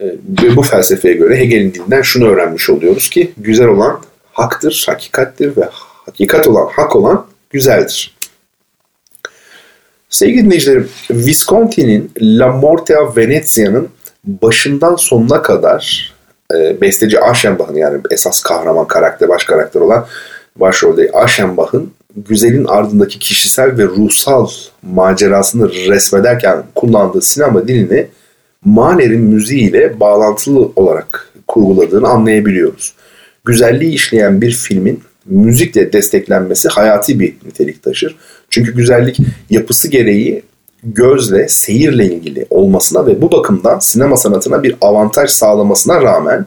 [0.00, 0.04] Ee,
[0.42, 4.00] ve bu felsefeye göre Hegel'in dilinden şunu öğrenmiş oluyoruz ki güzel olan
[4.32, 8.14] haktır, hakikattir ve hakikat olan, hak olan güzeldir.
[10.10, 13.88] Sevgili dinleyicilerim, Visconti'nin La Morte a Venezia'nın
[14.26, 16.14] başından sonuna kadar
[16.54, 20.06] e, besteci Aschenbach'ın yani esas kahraman karakter, baş karakter olan
[20.56, 24.48] başrolde Aschenbach'ın güzelin ardındaki kişisel ve ruhsal
[24.82, 28.06] macerasını resmederken kullandığı sinema dilini
[28.64, 32.94] Mahler'in müziğiyle bağlantılı olarak kurguladığını anlayabiliyoruz.
[33.44, 38.16] Güzelliği işleyen bir filmin müzikle desteklenmesi hayati bir nitelik taşır.
[38.50, 39.18] Çünkü güzellik
[39.50, 40.42] yapısı gereği
[40.84, 46.46] gözle, seyirle ilgili olmasına ve bu bakımdan sinema sanatına bir avantaj sağlamasına rağmen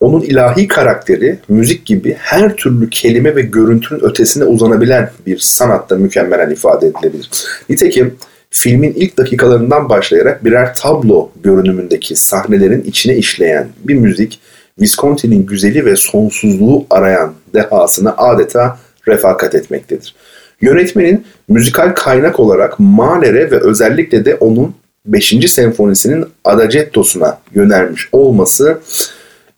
[0.00, 6.50] onun ilahi karakteri müzik gibi her türlü kelime ve görüntünün ötesine uzanabilen bir sanatta mükemmelen
[6.50, 7.30] ifade edilebilir.
[7.68, 8.16] Nitekim
[8.50, 14.40] filmin ilk dakikalarından başlayarak birer tablo görünümündeki sahnelerin içine işleyen bir müzik
[14.80, 20.14] Visconti'nin güzeli ve sonsuzluğu arayan dehasına adeta refakat etmektedir.
[20.60, 24.74] Yönetmenin müzikal kaynak olarak Mahler'e ve özellikle de onun
[25.06, 25.50] 5.
[25.50, 28.80] senfonisinin adagettosuna yönelmiş olması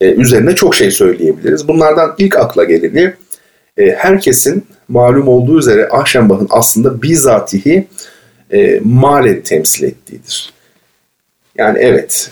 [0.01, 1.69] e, üzerine çok şey söyleyebiliriz.
[1.69, 3.15] Bunlardan ilk akla geleni
[3.77, 7.87] e, herkesin malum olduğu üzere Aschenbach'ın aslında bizatihi
[8.53, 10.53] e, Mahler'i temsil ettiğidir.
[11.59, 12.31] Yani evet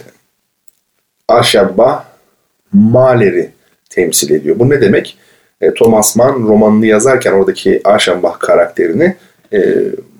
[1.28, 2.04] Aschenbach
[2.72, 3.50] Mahler'i
[3.90, 4.58] temsil ediyor.
[4.58, 5.16] Bu ne demek?
[5.60, 9.16] E, Thomas Mann romanını yazarken oradaki Aschenbach karakterini
[9.52, 9.74] e,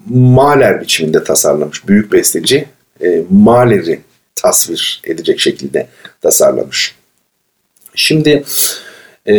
[0.08, 1.88] Mahler biçiminde tasarlamış.
[1.88, 2.66] Büyük besteci
[3.02, 4.00] e, Mahler'i
[4.34, 5.86] tasvir edecek şekilde
[6.20, 6.94] tasarlamış.
[7.94, 8.44] Şimdi
[9.28, 9.34] e,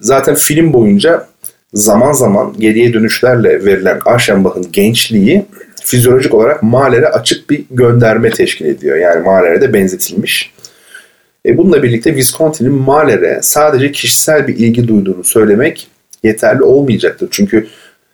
[0.00, 1.28] zaten film boyunca
[1.74, 5.44] zaman zaman geriye dönüşlerle verilen Aschenbach'ın gençliği
[5.84, 8.96] fizyolojik olarak Mahler'e açık bir gönderme teşkil ediyor.
[8.96, 10.52] Yani Mahler'e de benzetilmiş.
[11.46, 15.88] E bununla birlikte Visconti'nin Mahler'e sadece kişisel bir ilgi duyduğunu söylemek
[16.22, 17.28] yeterli olmayacaktır.
[17.30, 17.66] Çünkü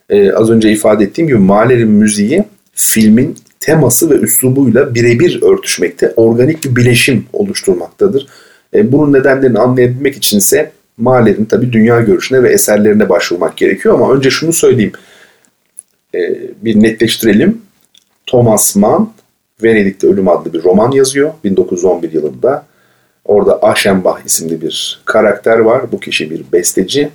[0.09, 6.63] e, az önce ifade ettiğim gibi Mahler'in müziği filmin teması ve üslubuyla birebir örtüşmekte, organik
[6.63, 8.27] bir bileşim oluşturmaktadır.
[8.73, 14.13] E, bunun nedenlerini anlayabilmek için ise Mahler'in tabi dünya görüşüne ve eserlerine başvurmak gerekiyor ama
[14.13, 14.91] önce şunu söyleyeyim,
[16.15, 16.19] e,
[16.61, 17.61] bir netleştirelim.
[18.25, 19.13] Thomas Mann
[19.63, 22.65] Venedik'te Ölüm adlı bir roman yazıyor 1911 yılında.
[23.25, 25.91] Orada Aschenbach isimli bir karakter var.
[25.91, 27.09] Bu kişi bir besteci.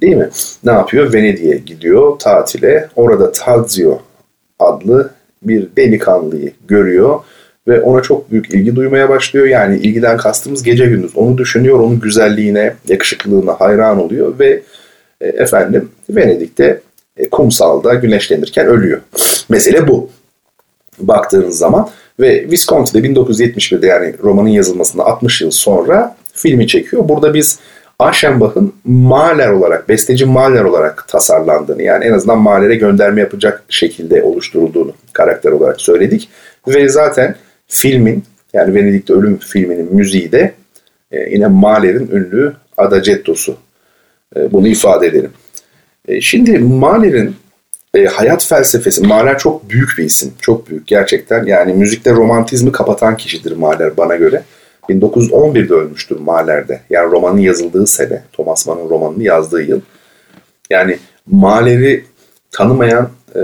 [0.00, 0.28] Değil mi?
[0.64, 1.12] Ne yapıyor?
[1.12, 2.88] Venedik'e gidiyor tatile.
[2.96, 3.98] Orada Tadzio
[4.58, 5.10] adlı
[5.42, 7.20] bir delikanlıyı görüyor
[7.68, 9.46] ve ona çok büyük ilgi duymaya başlıyor.
[9.46, 11.16] Yani ilgiden kastımız gece gündüz.
[11.16, 14.62] Onu düşünüyor, onun güzelliğine, yakışıklılığına hayran oluyor ve
[15.20, 16.80] e, efendim Venedik'te
[17.16, 19.00] e, kumsalda güneşlenirken ölüyor.
[19.48, 20.10] Mesele bu.
[20.98, 21.88] Baktığınız zaman
[22.20, 27.08] ve Visconti de 1971'de yani romanın yazılmasında 60 yıl sonra filmi çekiyor.
[27.08, 27.58] Burada biz
[27.98, 34.92] Aschenbach'ın Mahler olarak, besteci Mahler olarak tasarlandığını yani en azından Mahler'e gönderme yapacak şekilde oluşturulduğunu
[35.12, 36.28] karakter olarak söyledik.
[36.68, 40.52] Ve zaten filmin yani Venedik'te Ölüm filminin müziği de
[41.12, 43.56] e, yine Mahler'in ünlü Adagietto'su.
[44.36, 45.30] E, bunu ifade edelim.
[46.08, 47.36] E, şimdi Mahler'in
[47.94, 50.32] e, hayat felsefesi, Mahler çok büyük bir isim.
[50.40, 51.44] Çok büyük gerçekten.
[51.44, 54.42] Yani müzikte romantizmi kapatan kişidir Mahler bana göre.
[54.88, 56.80] 1911'de ölmüştür Mahler'de.
[56.90, 58.22] Yani romanın yazıldığı sene.
[58.32, 59.80] Thomas Mann'ın romanını yazdığı yıl.
[60.70, 62.04] Yani Mahler'i
[62.50, 63.40] tanımayan e,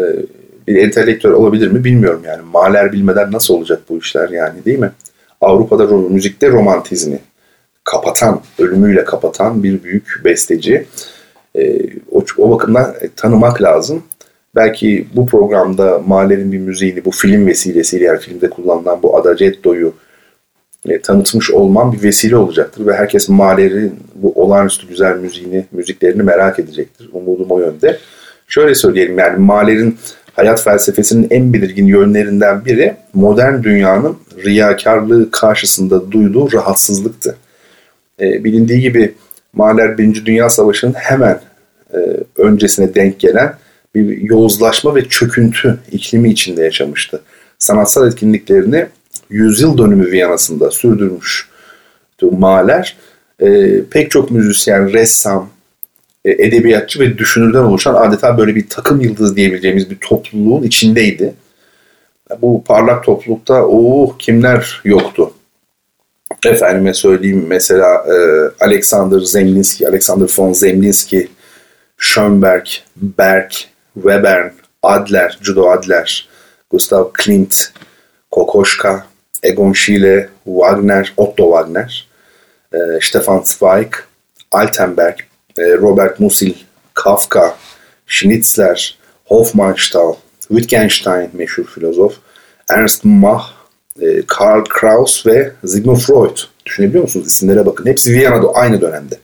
[0.69, 2.43] bir entelektüel olabilir mi bilmiyorum yani.
[2.53, 4.91] Mahler bilmeden nasıl olacak bu işler yani değil mi?
[5.41, 7.19] Avrupa'da müzikte romantizmi
[7.85, 10.87] kapatan, ölümüyle kapatan bir büyük besteci.
[11.59, 14.03] E, o, o bakımdan e, tanımak lazım.
[14.55, 19.95] Belki bu programda Mahler'in bir müziğini bu film vesilesiyle yani filmde kullanılan bu Adagietto'yu
[20.89, 26.59] e, tanıtmış olmam bir vesile olacaktır ve herkes Mahler'in bu olağanüstü güzel müziğini, müziklerini merak
[26.59, 27.11] edecektir.
[27.13, 27.99] Umudum o yönde.
[28.49, 29.99] Şöyle söyleyelim yani Mahler'in
[30.37, 37.37] hayat felsefesinin en belirgin yönlerinden biri modern dünyanın riyakarlığı karşısında duyduğu rahatsızlıktı.
[38.21, 39.15] E, bilindiği gibi
[39.53, 41.41] Mahler Birinci Dünya Savaşı'nın hemen
[41.95, 41.99] e,
[42.37, 43.55] öncesine denk gelen
[43.95, 47.23] bir yozlaşma ve çöküntü iklimi içinde yaşamıştı.
[47.59, 48.87] Sanatsal etkinliklerini
[49.31, 51.51] yüzyıl dönümü Viyana'sında sürdürmüş
[52.23, 52.97] Mahler
[53.41, 55.51] e, pek çok müzisyen, ressam,
[56.25, 61.35] e, edebiyatçı ve düşünürden oluşan adeta böyle bir takım yıldız diyebileceğimiz bir topluluğun içindeydi.
[62.43, 65.33] Bu parlak toplulukta oh, kimler yoktu?
[66.47, 68.15] Efendime söyleyeyim mesela e,
[68.65, 71.29] Alexander Zemlinski, Alexander von Zemlinski,
[71.99, 73.51] Schönberg, Berg,
[73.95, 76.07] Webern, Adler, Judo Adler,
[76.71, 77.73] Gustav Klimt,
[78.31, 79.07] Kokoschka,
[79.43, 81.91] Egon Schiele, Wagner, Otto Wagner,
[82.73, 84.05] e, Stefan Zweig,
[84.51, 85.27] Altenberg,
[85.57, 86.55] e, Robert Musil,
[86.95, 87.57] Kafka,
[88.07, 90.17] Schnitzler, Hofmannsthal,
[90.49, 92.15] Wittgenstein meşhur filozof,
[92.69, 93.53] Ernst Mach,
[94.01, 96.39] e, Karl Kraus ve Sigmund Freud.
[96.67, 97.27] Düşünebiliyor musunuz?
[97.27, 97.87] İsimlere bakın.
[97.87, 99.19] Hepsi Viyana'da aynı dönemde.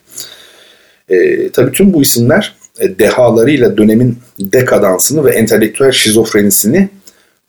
[1.09, 2.55] E, tabii tüm bu isimler
[2.99, 6.89] dehalarıyla dönemin dekadansını ve entelektüel şizofrenisini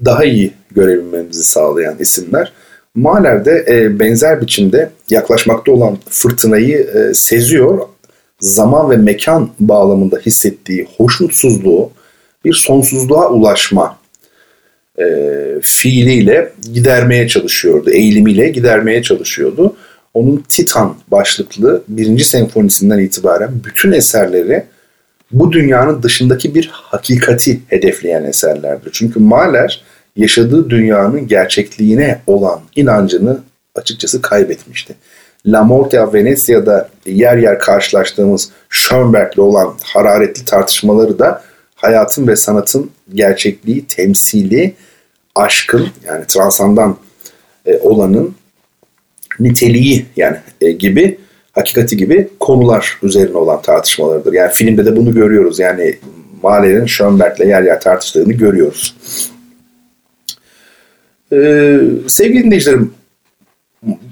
[0.05, 2.53] daha iyi görebilmemizi sağlayan isimler.
[2.95, 7.79] Mahler de e, benzer biçimde yaklaşmakta olan fırtınayı e, seziyor.
[8.41, 11.91] Zaman ve mekan bağlamında hissettiği hoşnutsuzluğu
[12.45, 13.99] bir sonsuzluğa ulaşma
[14.99, 15.05] e,
[15.62, 17.91] fiiliyle gidermeye çalışıyordu.
[17.91, 19.77] Eğilimiyle gidermeye çalışıyordu.
[20.14, 24.64] Onun Titan başlıklı birinci senfonisinden itibaren bütün eserleri
[25.33, 28.91] bu dünyanın dışındaki bir hakikati hedefleyen eserlerdir.
[28.93, 29.83] Çünkü Mahler
[30.17, 33.38] yaşadığı dünyanın gerçekliğine olan inancını
[33.75, 34.95] açıkçası kaybetmişti.
[35.47, 41.43] La Morte Venezia'da yer yer karşılaştığımız Schönberg'le olan hararetli tartışmaları da
[41.75, 44.75] hayatın ve sanatın gerçekliği, temsili,
[45.35, 46.97] aşkın yani transandan
[47.67, 48.35] e, olanın
[49.41, 51.19] niteliği yani e, gibi
[51.59, 54.33] hakikati gibi konular üzerine olan tartışmalarıdır.
[54.33, 55.59] Yani filmde de bunu görüyoruz.
[55.59, 55.99] Yani
[56.42, 58.94] Mahler'in Schönberg'le yer yer tartıştığını görüyoruz.
[61.33, 62.92] Ee, sevgili dinleyicilerim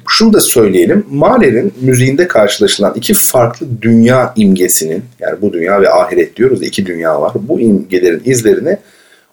[0.08, 1.06] şunu da söyleyelim.
[1.10, 7.20] Mahler'in müziğinde karşılaşılan iki farklı dünya imgesinin yani bu dünya ve ahiret diyoruz iki dünya
[7.20, 7.32] var.
[7.34, 8.78] Bu imgelerin izlerini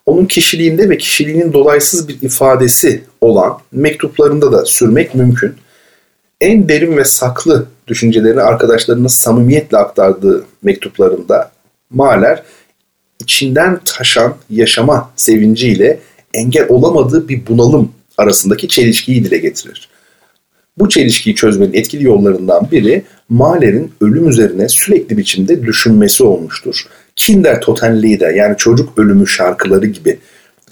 [0.05, 5.53] onun kişiliğinde ve kişiliğinin dolaysız bir ifadesi olan mektuplarında da sürmek mümkün.
[6.41, 11.51] En derin ve saklı düşüncelerini arkadaşlarına samimiyetle aktardığı mektuplarında
[11.89, 12.43] Mahler
[13.19, 15.99] içinden taşan yaşama sevinciyle
[16.33, 19.89] engel olamadığı bir bunalım arasındaki çelişkiyi dile getirir.
[20.77, 26.85] Bu çelişkiyi çözmenin etkili yollarından biri Mahler'in ölüm üzerine sürekli biçimde düşünmesi olmuştur.
[27.15, 30.19] Kinder Totenlieder yani çocuk ölümü şarkıları gibi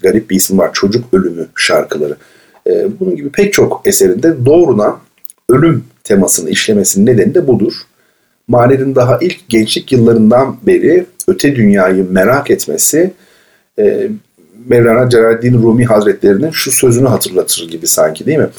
[0.01, 2.17] garip bir isim var çocuk ölümü şarkıları.
[2.67, 4.99] Ee, bunun gibi pek çok eserinde doğrudan
[5.49, 7.73] ölüm temasını işlemesinin nedeni de budur.
[8.47, 13.11] Mahler'in daha ilk gençlik yıllarından beri öte dünyayı merak etmesi
[13.79, 14.07] e,
[14.67, 18.49] Mevlana Celaleddin Rumi Hazretleri'nin şu sözünü hatırlatır gibi sanki değil mi?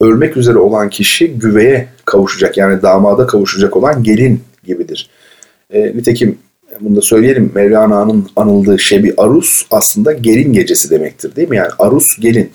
[0.00, 5.10] Ölmek üzere olan kişi güveye kavuşacak yani damada kavuşacak olan gelin gibidir.
[5.70, 6.38] E, nitekim
[6.80, 11.56] bunu da söyleyelim Mevlana'nın anıldığı Şebi Arus aslında gelin gecesi demektir değil mi?
[11.56, 12.50] Yani Arus gelin.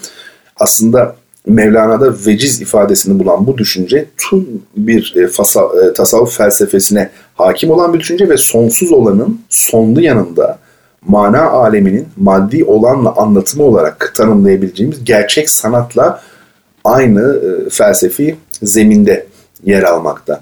[0.55, 1.15] Aslında
[1.47, 7.93] Mevlana'da veciz ifadesini bulan bu düşünce tüm bir e, fasa, e, tasavvuf felsefesine hakim olan
[7.93, 10.59] bir düşünce ve sonsuz olanın sonlu yanında
[11.07, 16.21] mana aleminin maddi olanla anlatımı olarak tanımlayabileceğimiz gerçek sanatla
[16.83, 19.25] aynı e, felsefi zeminde
[19.63, 20.41] yer almakta.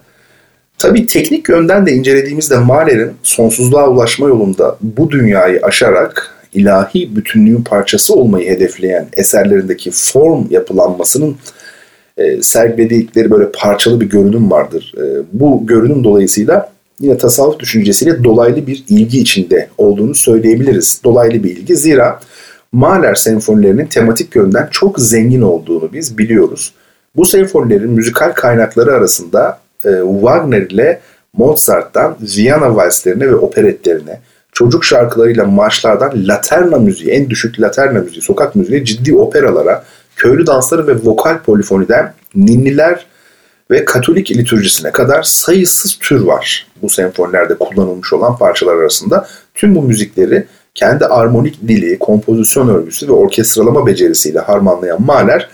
[0.78, 8.16] Tabii teknik yönden de incelediğimizde Mahler'in sonsuzluğa ulaşma yolunda bu dünyayı aşarak ilahi bütünlüğün parçası
[8.16, 11.36] olmayı hedefleyen eserlerindeki form yapılanmasının
[12.18, 14.94] e, sergiledikleri böyle parçalı bir görünüm vardır.
[14.98, 21.02] E, bu görünüm dolayısıyla yine tasavvuf düşüncesiyle dolaylı bir ilgi içinde olduğunu söyleyebiliriz.
[21.04, 22.20] Dolaylı bir ilgi zira
[22.72, 26.74] Mahler senfonilerinin tematik yönden çok zengin olduğunu biz biliyoruz.
[27.16, 31.00] Bu senfonilerin müzikal kaynakları arasında e, Wagner ile
[31.34, 34.20] Mozart'tan Viyana valslerine ve operetlerine,
[34.52, 39.84] çocuk şarkılarıyla marşlardan laterna müziği, en düşük laterna müziği, sokak müziği, ciddi operalara,
[40.16, 43.06] köylü dansları ve vokal polifoniden ninniler
[43.72, 49.28] ve Katolik liturjisine kadar sayısız tür var bu senfonilerde kullanılmış olan parçalar arasında.
[49.56, 55.50] Tüm bu müzikleri kendi armonik dili, kompozisyon örgüsü ve orkestralama becerisiyle harmanlayan Mahler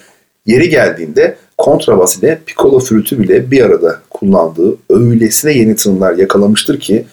[0.46, 7.06] yeri geldiğinde kontrabas ile piccolo flütü bile bir arada kullandığı öylesine yeni tınılar yakalamıştır ki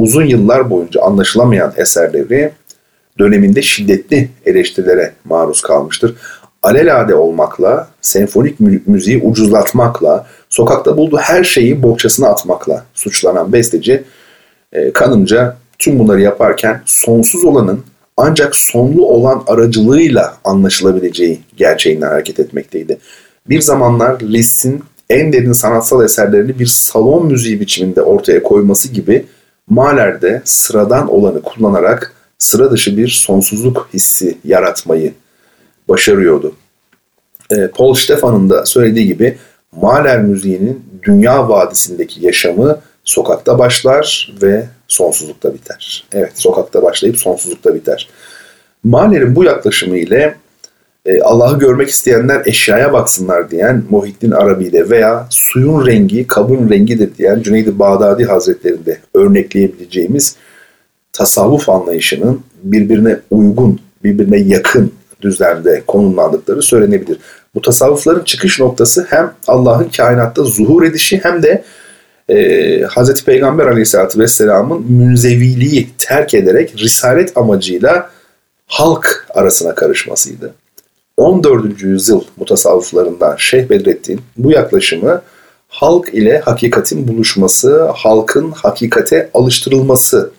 [0.00, 2.52] uzun yıllar boyunca anlaşılamayan eserleri
[3.18, 6.16] döneminde şiddetli eleştirilere maruz kalmıştır.
[6.62, 14.02] Alelade olmakla, senfonik mü- müziği ucuzlatmakla, sokakta bulduğu her şeyi bohçasına atmakla suçlanan besteci
[14.72, 17.84] e, kanımca tüm bunları yaparken sonsuz olanın
[18.16, 22.98] ancak sonlu olan aracılığıyla anlaşılabileceği gerçeğinden hareket etmekteydi.
[23.48, 29.24] Bir zamanlar Liszt'in en derin sanatsal eserlerini bir salon müziği biçiminde ortaya koyması gibi
[29.70, 35.14] Mahler de sıradan olanı kullanarak sıra dışı bir sonsuzluk hissi yaratmayı
[35.88, 36.54] başarıyordu.
[37.50, 39.38] E, Paul Stefan'ın da söylediği gibi
[39.72, 46.06] Mahler müziğinin dünya vadisindeki yaşamı sokakta başlar ve sonsuzlukta biter.
[46.12, 48.08] Evet sokakta başlayıp sonsuzlukta biter.
[48.84, 50.36] Mahler'in bu yaklaşımı ile
[51.06, 57.42] e, Allah'ı görmek isteyenler eşyaya baksınlar diyen Muhittin Arabi'de veya suyun rengi kabın rengidir diyen
[57.42, 60.36] Cüneyd-i Bağdadi Hazretlerinde örnekleyebileceğimiz
[61.12, 67.18] tasavvuf anlayışının birbirine uygun, birbirine yakın düzlemde konumlandıkları söylenebilir.
[67.54, 71.64] Bu tasavvufların çıkış noktası hem Allah'ın kainatta zuhur edişi hem de
[72.28, 72.36] e,
[72.86, 73.24] Hz.
[73.24, 78.10] Peygamber aleyhissalatü vesselamın münzeviliği terk ederek risalet amacıyla
[78.66, 80.54] halk arasına karışmasıydı.
[81.20, 81.82] 14.
[81.82, 85.22] yüzyıl mutasavvıflarından Şeyh Bedrettin bu yaklaşımı
[85.68, 90.30] halk ile hakikatin buluşması, halkın hakikate alıştırılması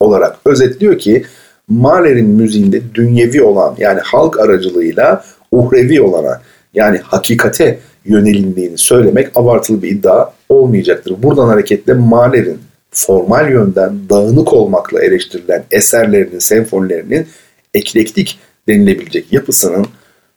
[0.00, 1.24] olarak özetliyor ki
[1.68, 6.42] Mahler'in müziğinde dünyevi olan yani halk aracılığıyla uhrevi olana
[6.74, 11.22] yani hakikate yönelindiğini söylemek abartılı bir iddia olmayacaktır.
[11.22, 12.58] Buradan hareketle Mahler'in
[12.90, 17.26] formal yönden dağınık olmakla eleştirilen eserlerinin, senfonilerinin
[17.74, 19.86] eklektik denilebilecek yapısının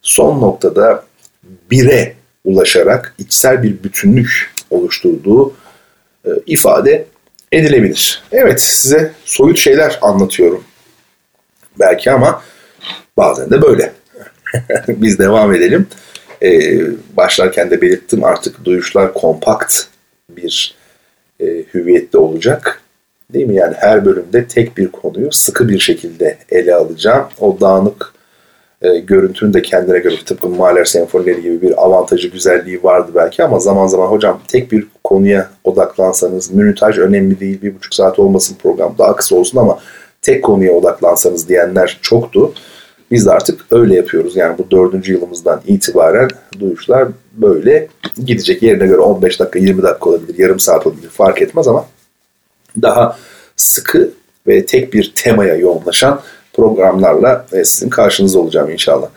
[0.02, 1.06] son noktada
[1.72, 2.14] bire
[2.46, 5.54] ulaşarak içsel bir bütünlük oluşturduğu
[6.26, 7.06] e, ifade
[7.52, 8.24] edilebilir.
[8.32, 10.64] Evet size soyut şeyler anlatıyorum
[11.80, 12.42] belki ama
[13.18, 13.94] bazen de böyle.
[14.88, 15.88] Biz devam edelim.
[16.44, 16.82] Ee,
[17.18, 19.84] başlarken de belirttim artık duyuşlar kompakt
[20.30, 20.76] bir
[21.40, 22.82] e, hüviyette olacak.
[23.34, 23.56] Değil mi?
[23.56, 27.28] Yani her bölümde tek bir konuyu sıkı bir şekilde ele alacağım.
[27.40, 28.14] O dağınık
[28.82, 33.60] e, görüntünün de kendine göre tıpkı Mahler senfonileri gibi bir avantajı, güzelliği vardı belki ama
[33.60, 38.96] zaman zaman hocam tek bir konuya odaklansanız, minütaj önemli değil, bir buçuk saat olmasın program
[38.98, 39.80] daha kısa olsun ama
[40.22, 42.54] tek konuya odaklansanız diyenler çoktu.
[43.12, 44.36] Biz de artık öyle yapıyoruz.
[44.36, 47.88] Yani bu dördüncü yılımızdan itibaren duyuşlar böyle
[48.26, 48.64] gidecek.
[48.64, 51.86] Yerine göre 15 dakika, 20 dakika olabilir, yarım saat olabilir fark etmez ama
[52.82, 53.18] daha
[53.56, 54.12] sıkı
[54.48, 56.22] ve tek bir temaya yoğunlaşan
[56.62, 59.08] programlarla e, sizin karşınızda olacağım inşallah.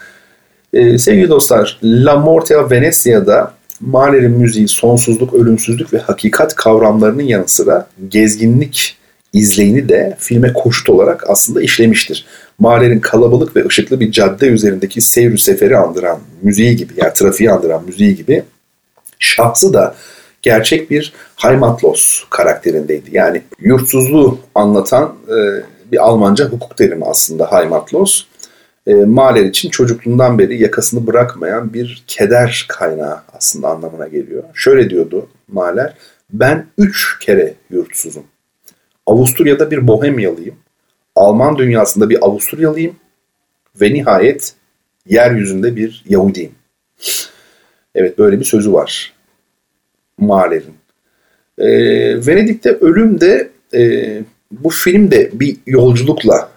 [0.72, 7.86] Ee, sevgili dostlar, La Morte Venezia'da Mahler'in müziği sonsuzluk, ölümsüzlük ve hakikat kavramlarının yanı sıra
[8.08, 8.96] gezginlik
[9.32, 12.26] izleyini de filme koşut olarak aslında işlemiştir.
[12.58, 17.84] Mahler'in kalabalık ve ışıklı bir cadde üzerindeki seyir seferi andıran müziği gibi yani trafiği andıran
[17.86, 18.42] müziği gibi
[19.18, 19.94] şahsı da
[20.42, 23.10] gerçek bir Heimatlos karakterindeydi.
[23.12, 25.36] Yani yurtsuzluğu anlatan e,
[25.94, 28.24] bir Almanca hukuk terimi aslında Heimatlos.
[28.86, 34.42] E, Mahler için çocukluğundan beri yakasını bırakmayan bir keder kaynağı aslında anlamına geliyor.
[34.54, 35.94] Şöyle diyordu Mahler,
[36.32, 38.24] ben üç kere yurtsuzum.
[39.06, 40.56] Avusturya'da bir Bohemyalıyım.
[41.16, 42.96] Alman dünyasında bir Avusturyalıyım.
[43.80, 44.54] Ve nihayet
[45.06, 46.52] yeryüzünde bir Yahudiyim.
[47.94, 49.12] Evet böyle bir sözü var.
[50.18, 50.74] Mahler'in.
[51.58, 51.66] E,
[52.26, 54.22] Venedik'te ölüm de e,
[54.60, 56.48] bu film de bir yolculukla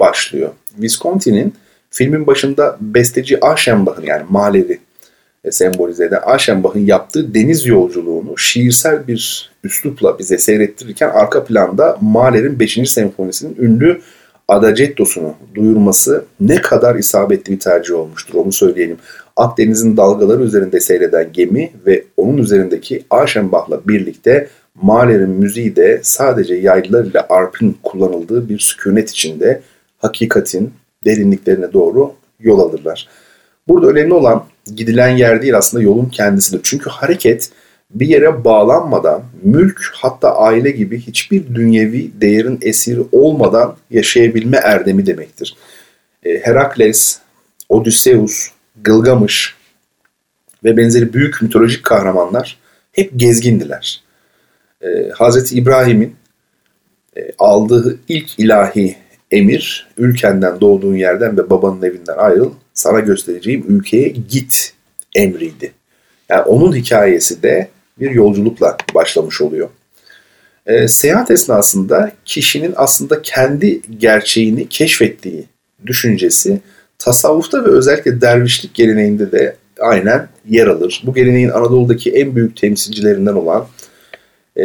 [0.00, 0.50] başlıyor.
[0.78, 1.54] Visconti'nin
[1.90, 4.78] filmin başında besteci Aschenbach'ın yani Mahler'i
[5.46, 12.60] e, sembolize eden Aşenbach'ın yaptığı deniz yolculuğunu şiirsel bir üslupla bize seyrettirirken arka planda Mahler'in
[12.60, 12.90] 5.
[12.90, 14.00] senfonisinin ünlü
[14.48, 18.96] Adagettos'unu duyurması ne kadar isabetli bir tercih olmuştur onu söyleyelim.
[19.36, 24.48] Akdeniz'in dalgaları üzerinde seyreden gemi ve onun üzerindeki Aşenbach'la birlikte
[24.82, 29.62] Mahler'in müziği de sadece yaylılar ile arpın kullanıldığı bir sükunet içinde
[29.98, 30.72] hakikatin
[31.04, 33.08] derinliklerine doğru yol alırlar.
[33.68, 36.60] Burada önemli olan gidilen yer değil aslında yolun kendisidir.
[36.62, 37.50] Çünkü hareket
[37.90, 45.56] bir yere bağlanmadan mülk hatta aile gibi hiçbir dünyevi değerin esiri olmadan yaşayabilme erdemi demektir.
[46.24, 47.18] E, Herakles,
[47.68, 48.48] Odysseus,
[48.82, 49.54] Gılgamış
[50.64, 52.58] ve benzeri büyük mitolojik kahramanlar
[52.92, 54.05] hep gezgindiler.
[54.86, 56.14] E, Hazreti İbrahim'in
[57.16, 58.96] e, aldığı ilk ilahi
[59.30, 64.72] emir ülkenden doğduğun yerden ve babanın evinden ayrıl sana göstereceğim ülkeye git
[65.14, 65.72] emriydi.
[66.28, 67.68] Yani onun hikayesi de
[68.00, 69.68] bir yolculukla başlamış oluyor.
[70.66, 75.44] E, seyahat esnasında kişinin aslında kendi gerçeğini keşfettiği
[75.86, 76.60] düşüncesi
[76.98, 81.02] tasavvufta ve özellikle dervişlik geleneğinde de aynen yer alır.
[81.06, 83.66] Bu geleneğin Anadolu'daki en büyük temsilcilerinden olan
[84.58, 84.64] e,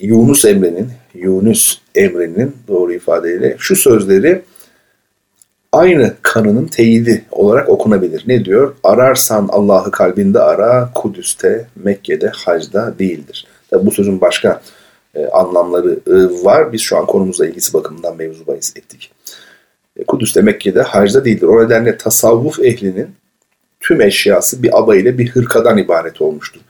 [0.00, 4.42] Yunus Emre'nin, Yunus Emre'nin doğru ifadeyle şu sözleri
[5.72, 8.24] aynı kanının teyidi olarak okunabilir.
[8.26, 8.74] Ne diyor?
[8.84, 13.46] Ararsan Allah'ı kalbinde ara, Kudüs'te, Mekke'de, Hac'da değildir.
[13.70, 14.62] Tabi bu sözün başka
[15.14, 16.72] e, anlamları e, var.
[16.72, 19.12] Biz şu an konumuzla ilgisi bakımından mevzu bahis ettik.
[19.96, 21.46] E, Kudüs'te, Mekke'de, Hac'da değildir.
[21.46, 23.08] O nedenle tasavvuf ehlinin
[23.80, 26.60] tüm eşyası bir aba ile bir hırkadan ibaret olmuştur.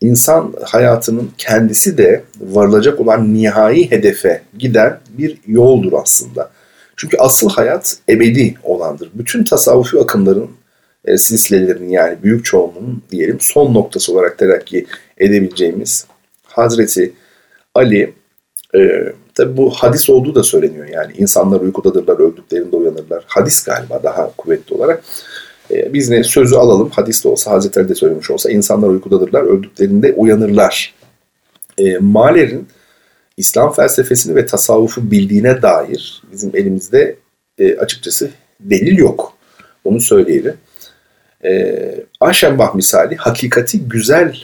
[0.00, 6.50] İnsan hayatının kendisi de varılacak olan nihai hedefe giden bir yoldur aslında.
[6.96, 9.10] Çünkü asıl hayat ebedi olandır.
[9.14, 10.50] Bütün tasavvufi akımların
[11.04, 14.86] e, silsilelerinin yani büyük çoğunluğunun diyelim son noktası olarak terakki
[15.18, 16.06] edebileceğimiz
[16.46, 17.12] Hazreti
[17.74, 18.14] Ali
[18.74, 18.78] e,
[19.34, 23.24] tabi bu hadis olduğu da söyleniyor yani insanlar uykudadırlar öldüklerinde uyanırlar.
[23.26, 25.04] Hadis galiba daha kuvvetli olarak.
[25.70, 29.42] E, biz ne sözü alalım hadis de olsa Hazreti Ali de söylemiş olsa insanlar uykudadırlar
[29.42, 30.94] öldüklerinde uyanırlar.
[31.78, 32.68] E, Maler'in
[33.36, 37.16] İslam felsefesini ve tasavvufu bildiğine dair bizim elimizde
[37.58, 39.36] e, açıkçası delil yok.
[39.84, 40.54] Onu söyleyelim.
[41.44, 41.74] E,
[42.20, 44.36] Aşenbach misali hakikati güzel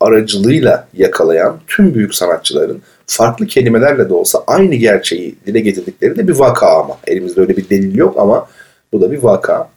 [0.00, 6.32] aracılığıyla yakalayan tüm büyük sanatçıların farklı kelimelerle de olsa aynı gerçeği dile getirdikleri de bir
[6.32, 6.98] vaka ama.
[7.06, 8.48] Elimizde öyle bir delil yok ama
[8.92, 9.70] bu da bir vaka.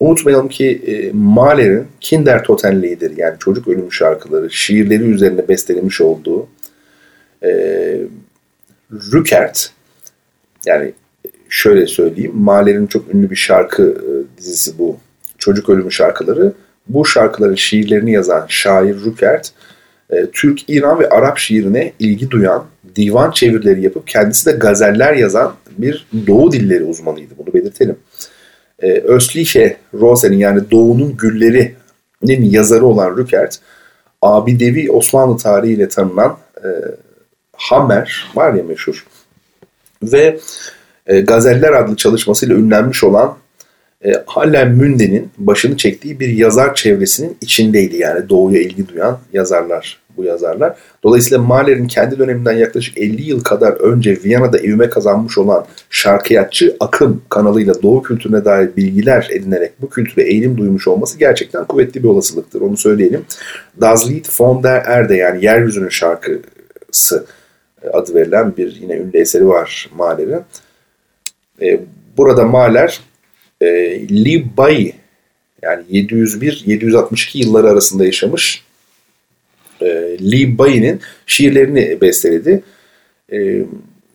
[0.00, 6.48] Unutmayalım ki e, Mahler'in Kinder Totenliğidir yani çocuk ölümü şarkıları, şiirleri üzerine bestelemiş olduğu
[7.42, 7.50] e,
[8.92, 9.70] Rückert
[10.66, 10.92] yani
[11.48, 14.96] şöyle söyleyeyim Mahler'in çok ünlü bir şarkı e, dizisi bu
[15.38, 16.52] çocuk ölümü şarkıları
[16.88, 19.52] bu şarkıların şiirlerini yazan şair Rückert
[20.10, 22.64] e, Türk, İran ve Arap şiirine ilgi duyan
[22.96, 27.34] divan çevirileri yapıp kendisi de gazeller yazan bir Doğu dilleri uzmanıydı.
[27.38, 27.96] Bunu belirtelim.
[28.82, 33.58] E, Östliche Rosen'in yani Doğu'nun Güllerinin yazarı olan Rückert,
[34.22, 36.68] Abidevi Osmanlı tarihiyle tanınan e,
[37.52, 39.06] Hammer var ya meşhur
[40.02, 40.38] ve
[41.06, 43.36] e, Gazeller adlı çalışmasıyla ünlenmiş olan
[44.04, 47.96] e, Halen Münde'nin başını çektiği bir yazar çevresinin içindeydi.
[47.96, 50.76] Yani doğuya ilgi duyan yazarlar bu yazarlar.
[51.02, 57.22] Dolayısıyla Mahler'in kendi döneminden yaklaşık 50 yıl kadar önce Viyana'da evime kazanmış olan şarkıyatçı akım
[57.28, 62.60] kanalıyla Doğu kültürüne dair bilgiler edinerek bu kültüre eğilim duymuş olması gerçekten kuvvetli bir olasılıktır.
[62.60, 63.24] Onu söyleyelim.
[63.80, 67.26] Das Lied von der Erde yani yeryüzünün şarkısı
[67.92, 70.42] adı verilen bir yine ünlü eseri var Mahler'in.
[71.62, 71.80] E,
[72.16, 73.00] burada Mahler
[73.60, 73.66] e,
[74.08, 74.92] Li Bai
[75.62, 78.64] yani 701-762 yılları arasında yaşamış
[79.80, 79.86] e,
[80.18, 82.62] Li Bai'nin şiirlerini besteledi.
[83.32, 83.62] E,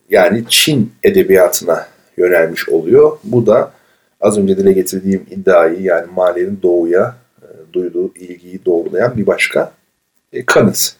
[0.10, 1.88] yani Çin edebiyatına
[2.18, 3.18] yönelmiş oluyor.
[3.24, 3.72] Bu da
[4.22, 9.72] az önce dile getirdiğim iddiayı yani Mahler'in doğuya e, duyduğu ilgiyi doğrulayan bir başka
[10.34, 10.94] e, kanıt.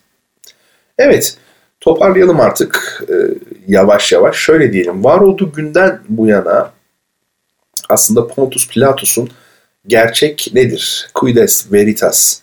[0.98, 1.38] Evet,
[1.80, 3.14] toparlayalım artık e,
[3.68, 4.36] yavaş yavaş.
[4.36, 6.72] Şöyle diyelim, var olduğu günden bu yana
[7.90, 9.30] aslında Pontus Pilatus'un
[9.88, 11.10] gerçek nedir?
[11.14, 12.41] Quides veritas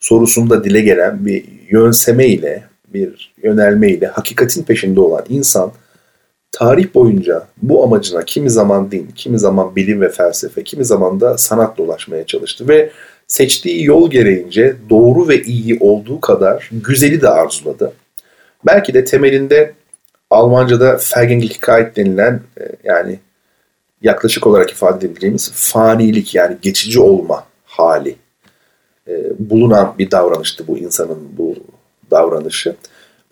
[0.00, 5.72] sorusunda dile gelen bir yönseme ile, bir yönelme ile hakikatin peşinde olan insan
[6.52, 11.38] tarih boyunca bu amacına kimi zaman din, kimi zaman bilim ve felsefe, kimi zaman da
[11.38, 12.90] sanatla ulaşmaya çalıştı ve
[13.26, 17.92] seçtiği yol gereğince doğru ve iyi olduğu kadar güzeli de arzuladı.
[18.66, 19.74] Belki de temelinde
[20.30, 23.18] Almanca'da Vergänglichkeit denilen e, yani
[24.02, 28.16] yaklaşık olarak ifade edebileceğimiz fanilik yani geçici olma hali
[29.38, 31.54] bulunan bir davranıştı bu insanın bu
[32.10, 32.76] davranışı.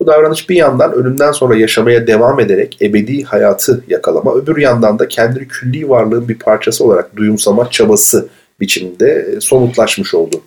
[0.00, 5.08] Bu davranış bir yandan ölümden sonra yaşamaya devam ederek ebedi hayatı yakalama, öbür yandan da
[5.08, 8.28] kendini külli varlığın bir parçası olarak duyumsama çabası
[8.60, 10.40] biçiminde e, somutlaşmış oldu.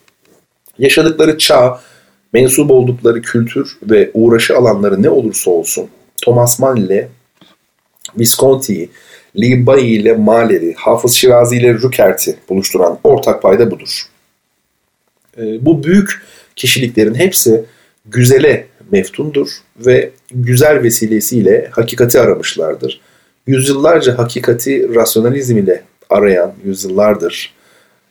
[0.80, 1.80] Yaşadıkları çağ,
[2.34, 5.90] mensup oldukları kültür ve uğraşı alanları ne olursa olsun
[6.24, 7.10] Thomas Mann ile
[8.20, 8.90] Visconti'yi,
[9.36, 14.11] Bailly ile Mahler'i, Hafız Şirazi ile Rückert'i buluşturan ortak payda budur.
[15.38, 16.22] E, bu büyük
[16.56, 17.64] kişiliklerin hepsi
[18.06, 23.02] güzele meftundur ve güzel vesilesiyle hakikati aramışlardır.
[23.48, 27.54] Yüzyıllarca hakikati rasyonalizm ile arayan, yüzyıllardır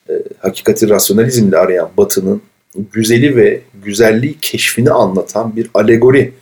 [0.08, 2.42] e, hakikati rasyonalizm ile arayan Batı'nın
[2.92, 6.32] güzeli ve güzelliği keşfini anlatan bir alegori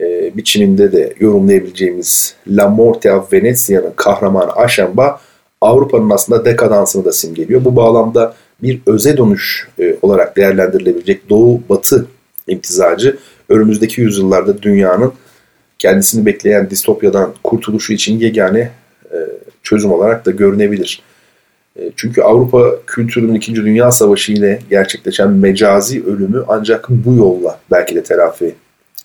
[0.00, 5.20] e, biçiminde de yorumlayabileceğimiz La Morte a Venezia'nın kahramanı Aşemba
[5.62, 7.64] Avrupa'nın aslında dekadansını da simgeliyor.
[7.64, 12.06] Bu bağlamda bir öze dönüş e, olarak değerlendirilebilecek Doğu-Batı
[12.46, 15.12] imtizacı önümüzdeki yüzyıllarda dünyanın
[15.78, 18.70] kendisini bekleyen distopyadan kurtuluşu için yegane
[19.12, 19.16] e,
[19.62, 21.02] çözüm olarak da görünebilir.
[21.76, 23.54] E, çünkü Avrupa kültürünün 2.
[23.54, 28.54] Dünya Savaşı ile gerçekleşen mecazi ölümü ancak bu yolla belki de telafi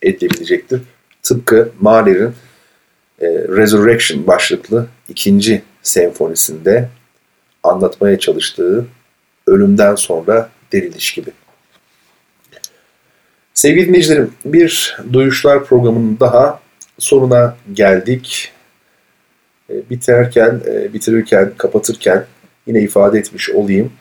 [0.01, 0.81] edilebilecektir.
[1.23, 2.31] Tıpkı Mahler'in
[3.49, 6.89] Resurrection başlıklı ikinci senfonisinde
[7.63, 8.85] anlatmaya çalıştığı
[9.47, 11.29] ölümden sonra diriliş gibi.
[13.53, 16.59] Sevgili dinleyicilerim, bir Duyuşlar programının daha
[16.99, 18.51] sonuna geldik.
[19.69, 22.25] E, biterken, e, bitirirken, kapatırken
[22.67, 23.93] yine ifade etmiş olayım.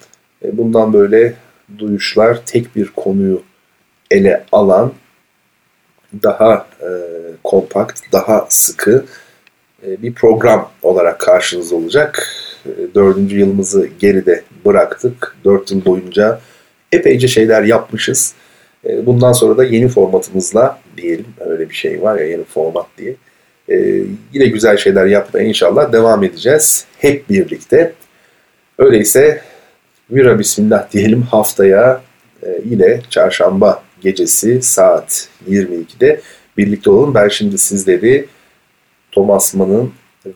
[0.45, 1.35] E, bundan böyle
[1.79, 3.43] Duyuşlar tek bir konuyu
[4.11, 4.93] ele alan,
[6.23, 6.67] daha
[7.45, 9.05] kompakt, daha sıkı
[9.87, 12.29] bir program olarak karşınızda olacak.
[12.95, 15.37] Dördüncü yılımızı geride bıraktık.
[15.45, 16.41] Dört yıl boyunca
[16.93, 18.35] epeyce şeyler yapmışız.
[18.89, 23.15] E, bundan sonra da yeni formatımızla diyelim öyle bir şey var ya yeni format diye.
[23.69, 27.93] E, yine güzel şeyler yapmaya inşallah devam edeceğiz hep birlikte.
[28.79, 29.41] Öyleyse
[30.11, 32.01] Vira Bismillah diyelim haftaya
[32.43, 36.21] e, yine çarşamba gecesi saat 22'de
[36.57, 37.15] birlikte olun.
[37.15, 38.27] Ben şimdi sizleri
[39.17, 39.93] Thomas Mann'ın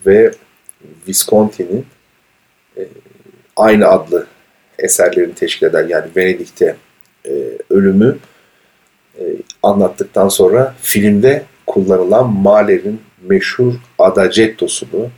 [0.07, 0.31] ve
[1.09, 1.87] Visconti'nin
[3.57, 4.27] aynı adlı
[4.79, 6.77] eserlerini teşkil eden yani Venedik'te
[7.71, 8.19] ölümü
[9.19, 9.23] e,
[9.63, 15.09] anlattıktan sonra filmde kullanılan Mahler'in meşhur Adagietto'sunu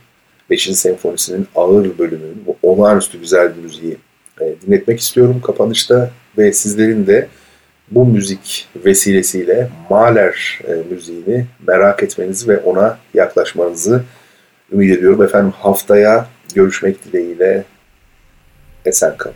[0.49, 0.63] 5.
[0.63, 3.97] senfonisinin ağır bölümünü, bu olağanüstü güzel bir müziği
[4.41, 7.27] e, dinletmek istiyorum kapanışta ve sizlerin de
[7.95, 14.03] bu müzik vesilesiyle Mahler e, müziğini merak etmenizi ve ona yaklaşmanızı
[14.71, 15.23] ümit ediyorum.
[15.23, 17.63] Efendim haftaya görüşmek dileğiyle
[18.85, 19.35] esen kalın.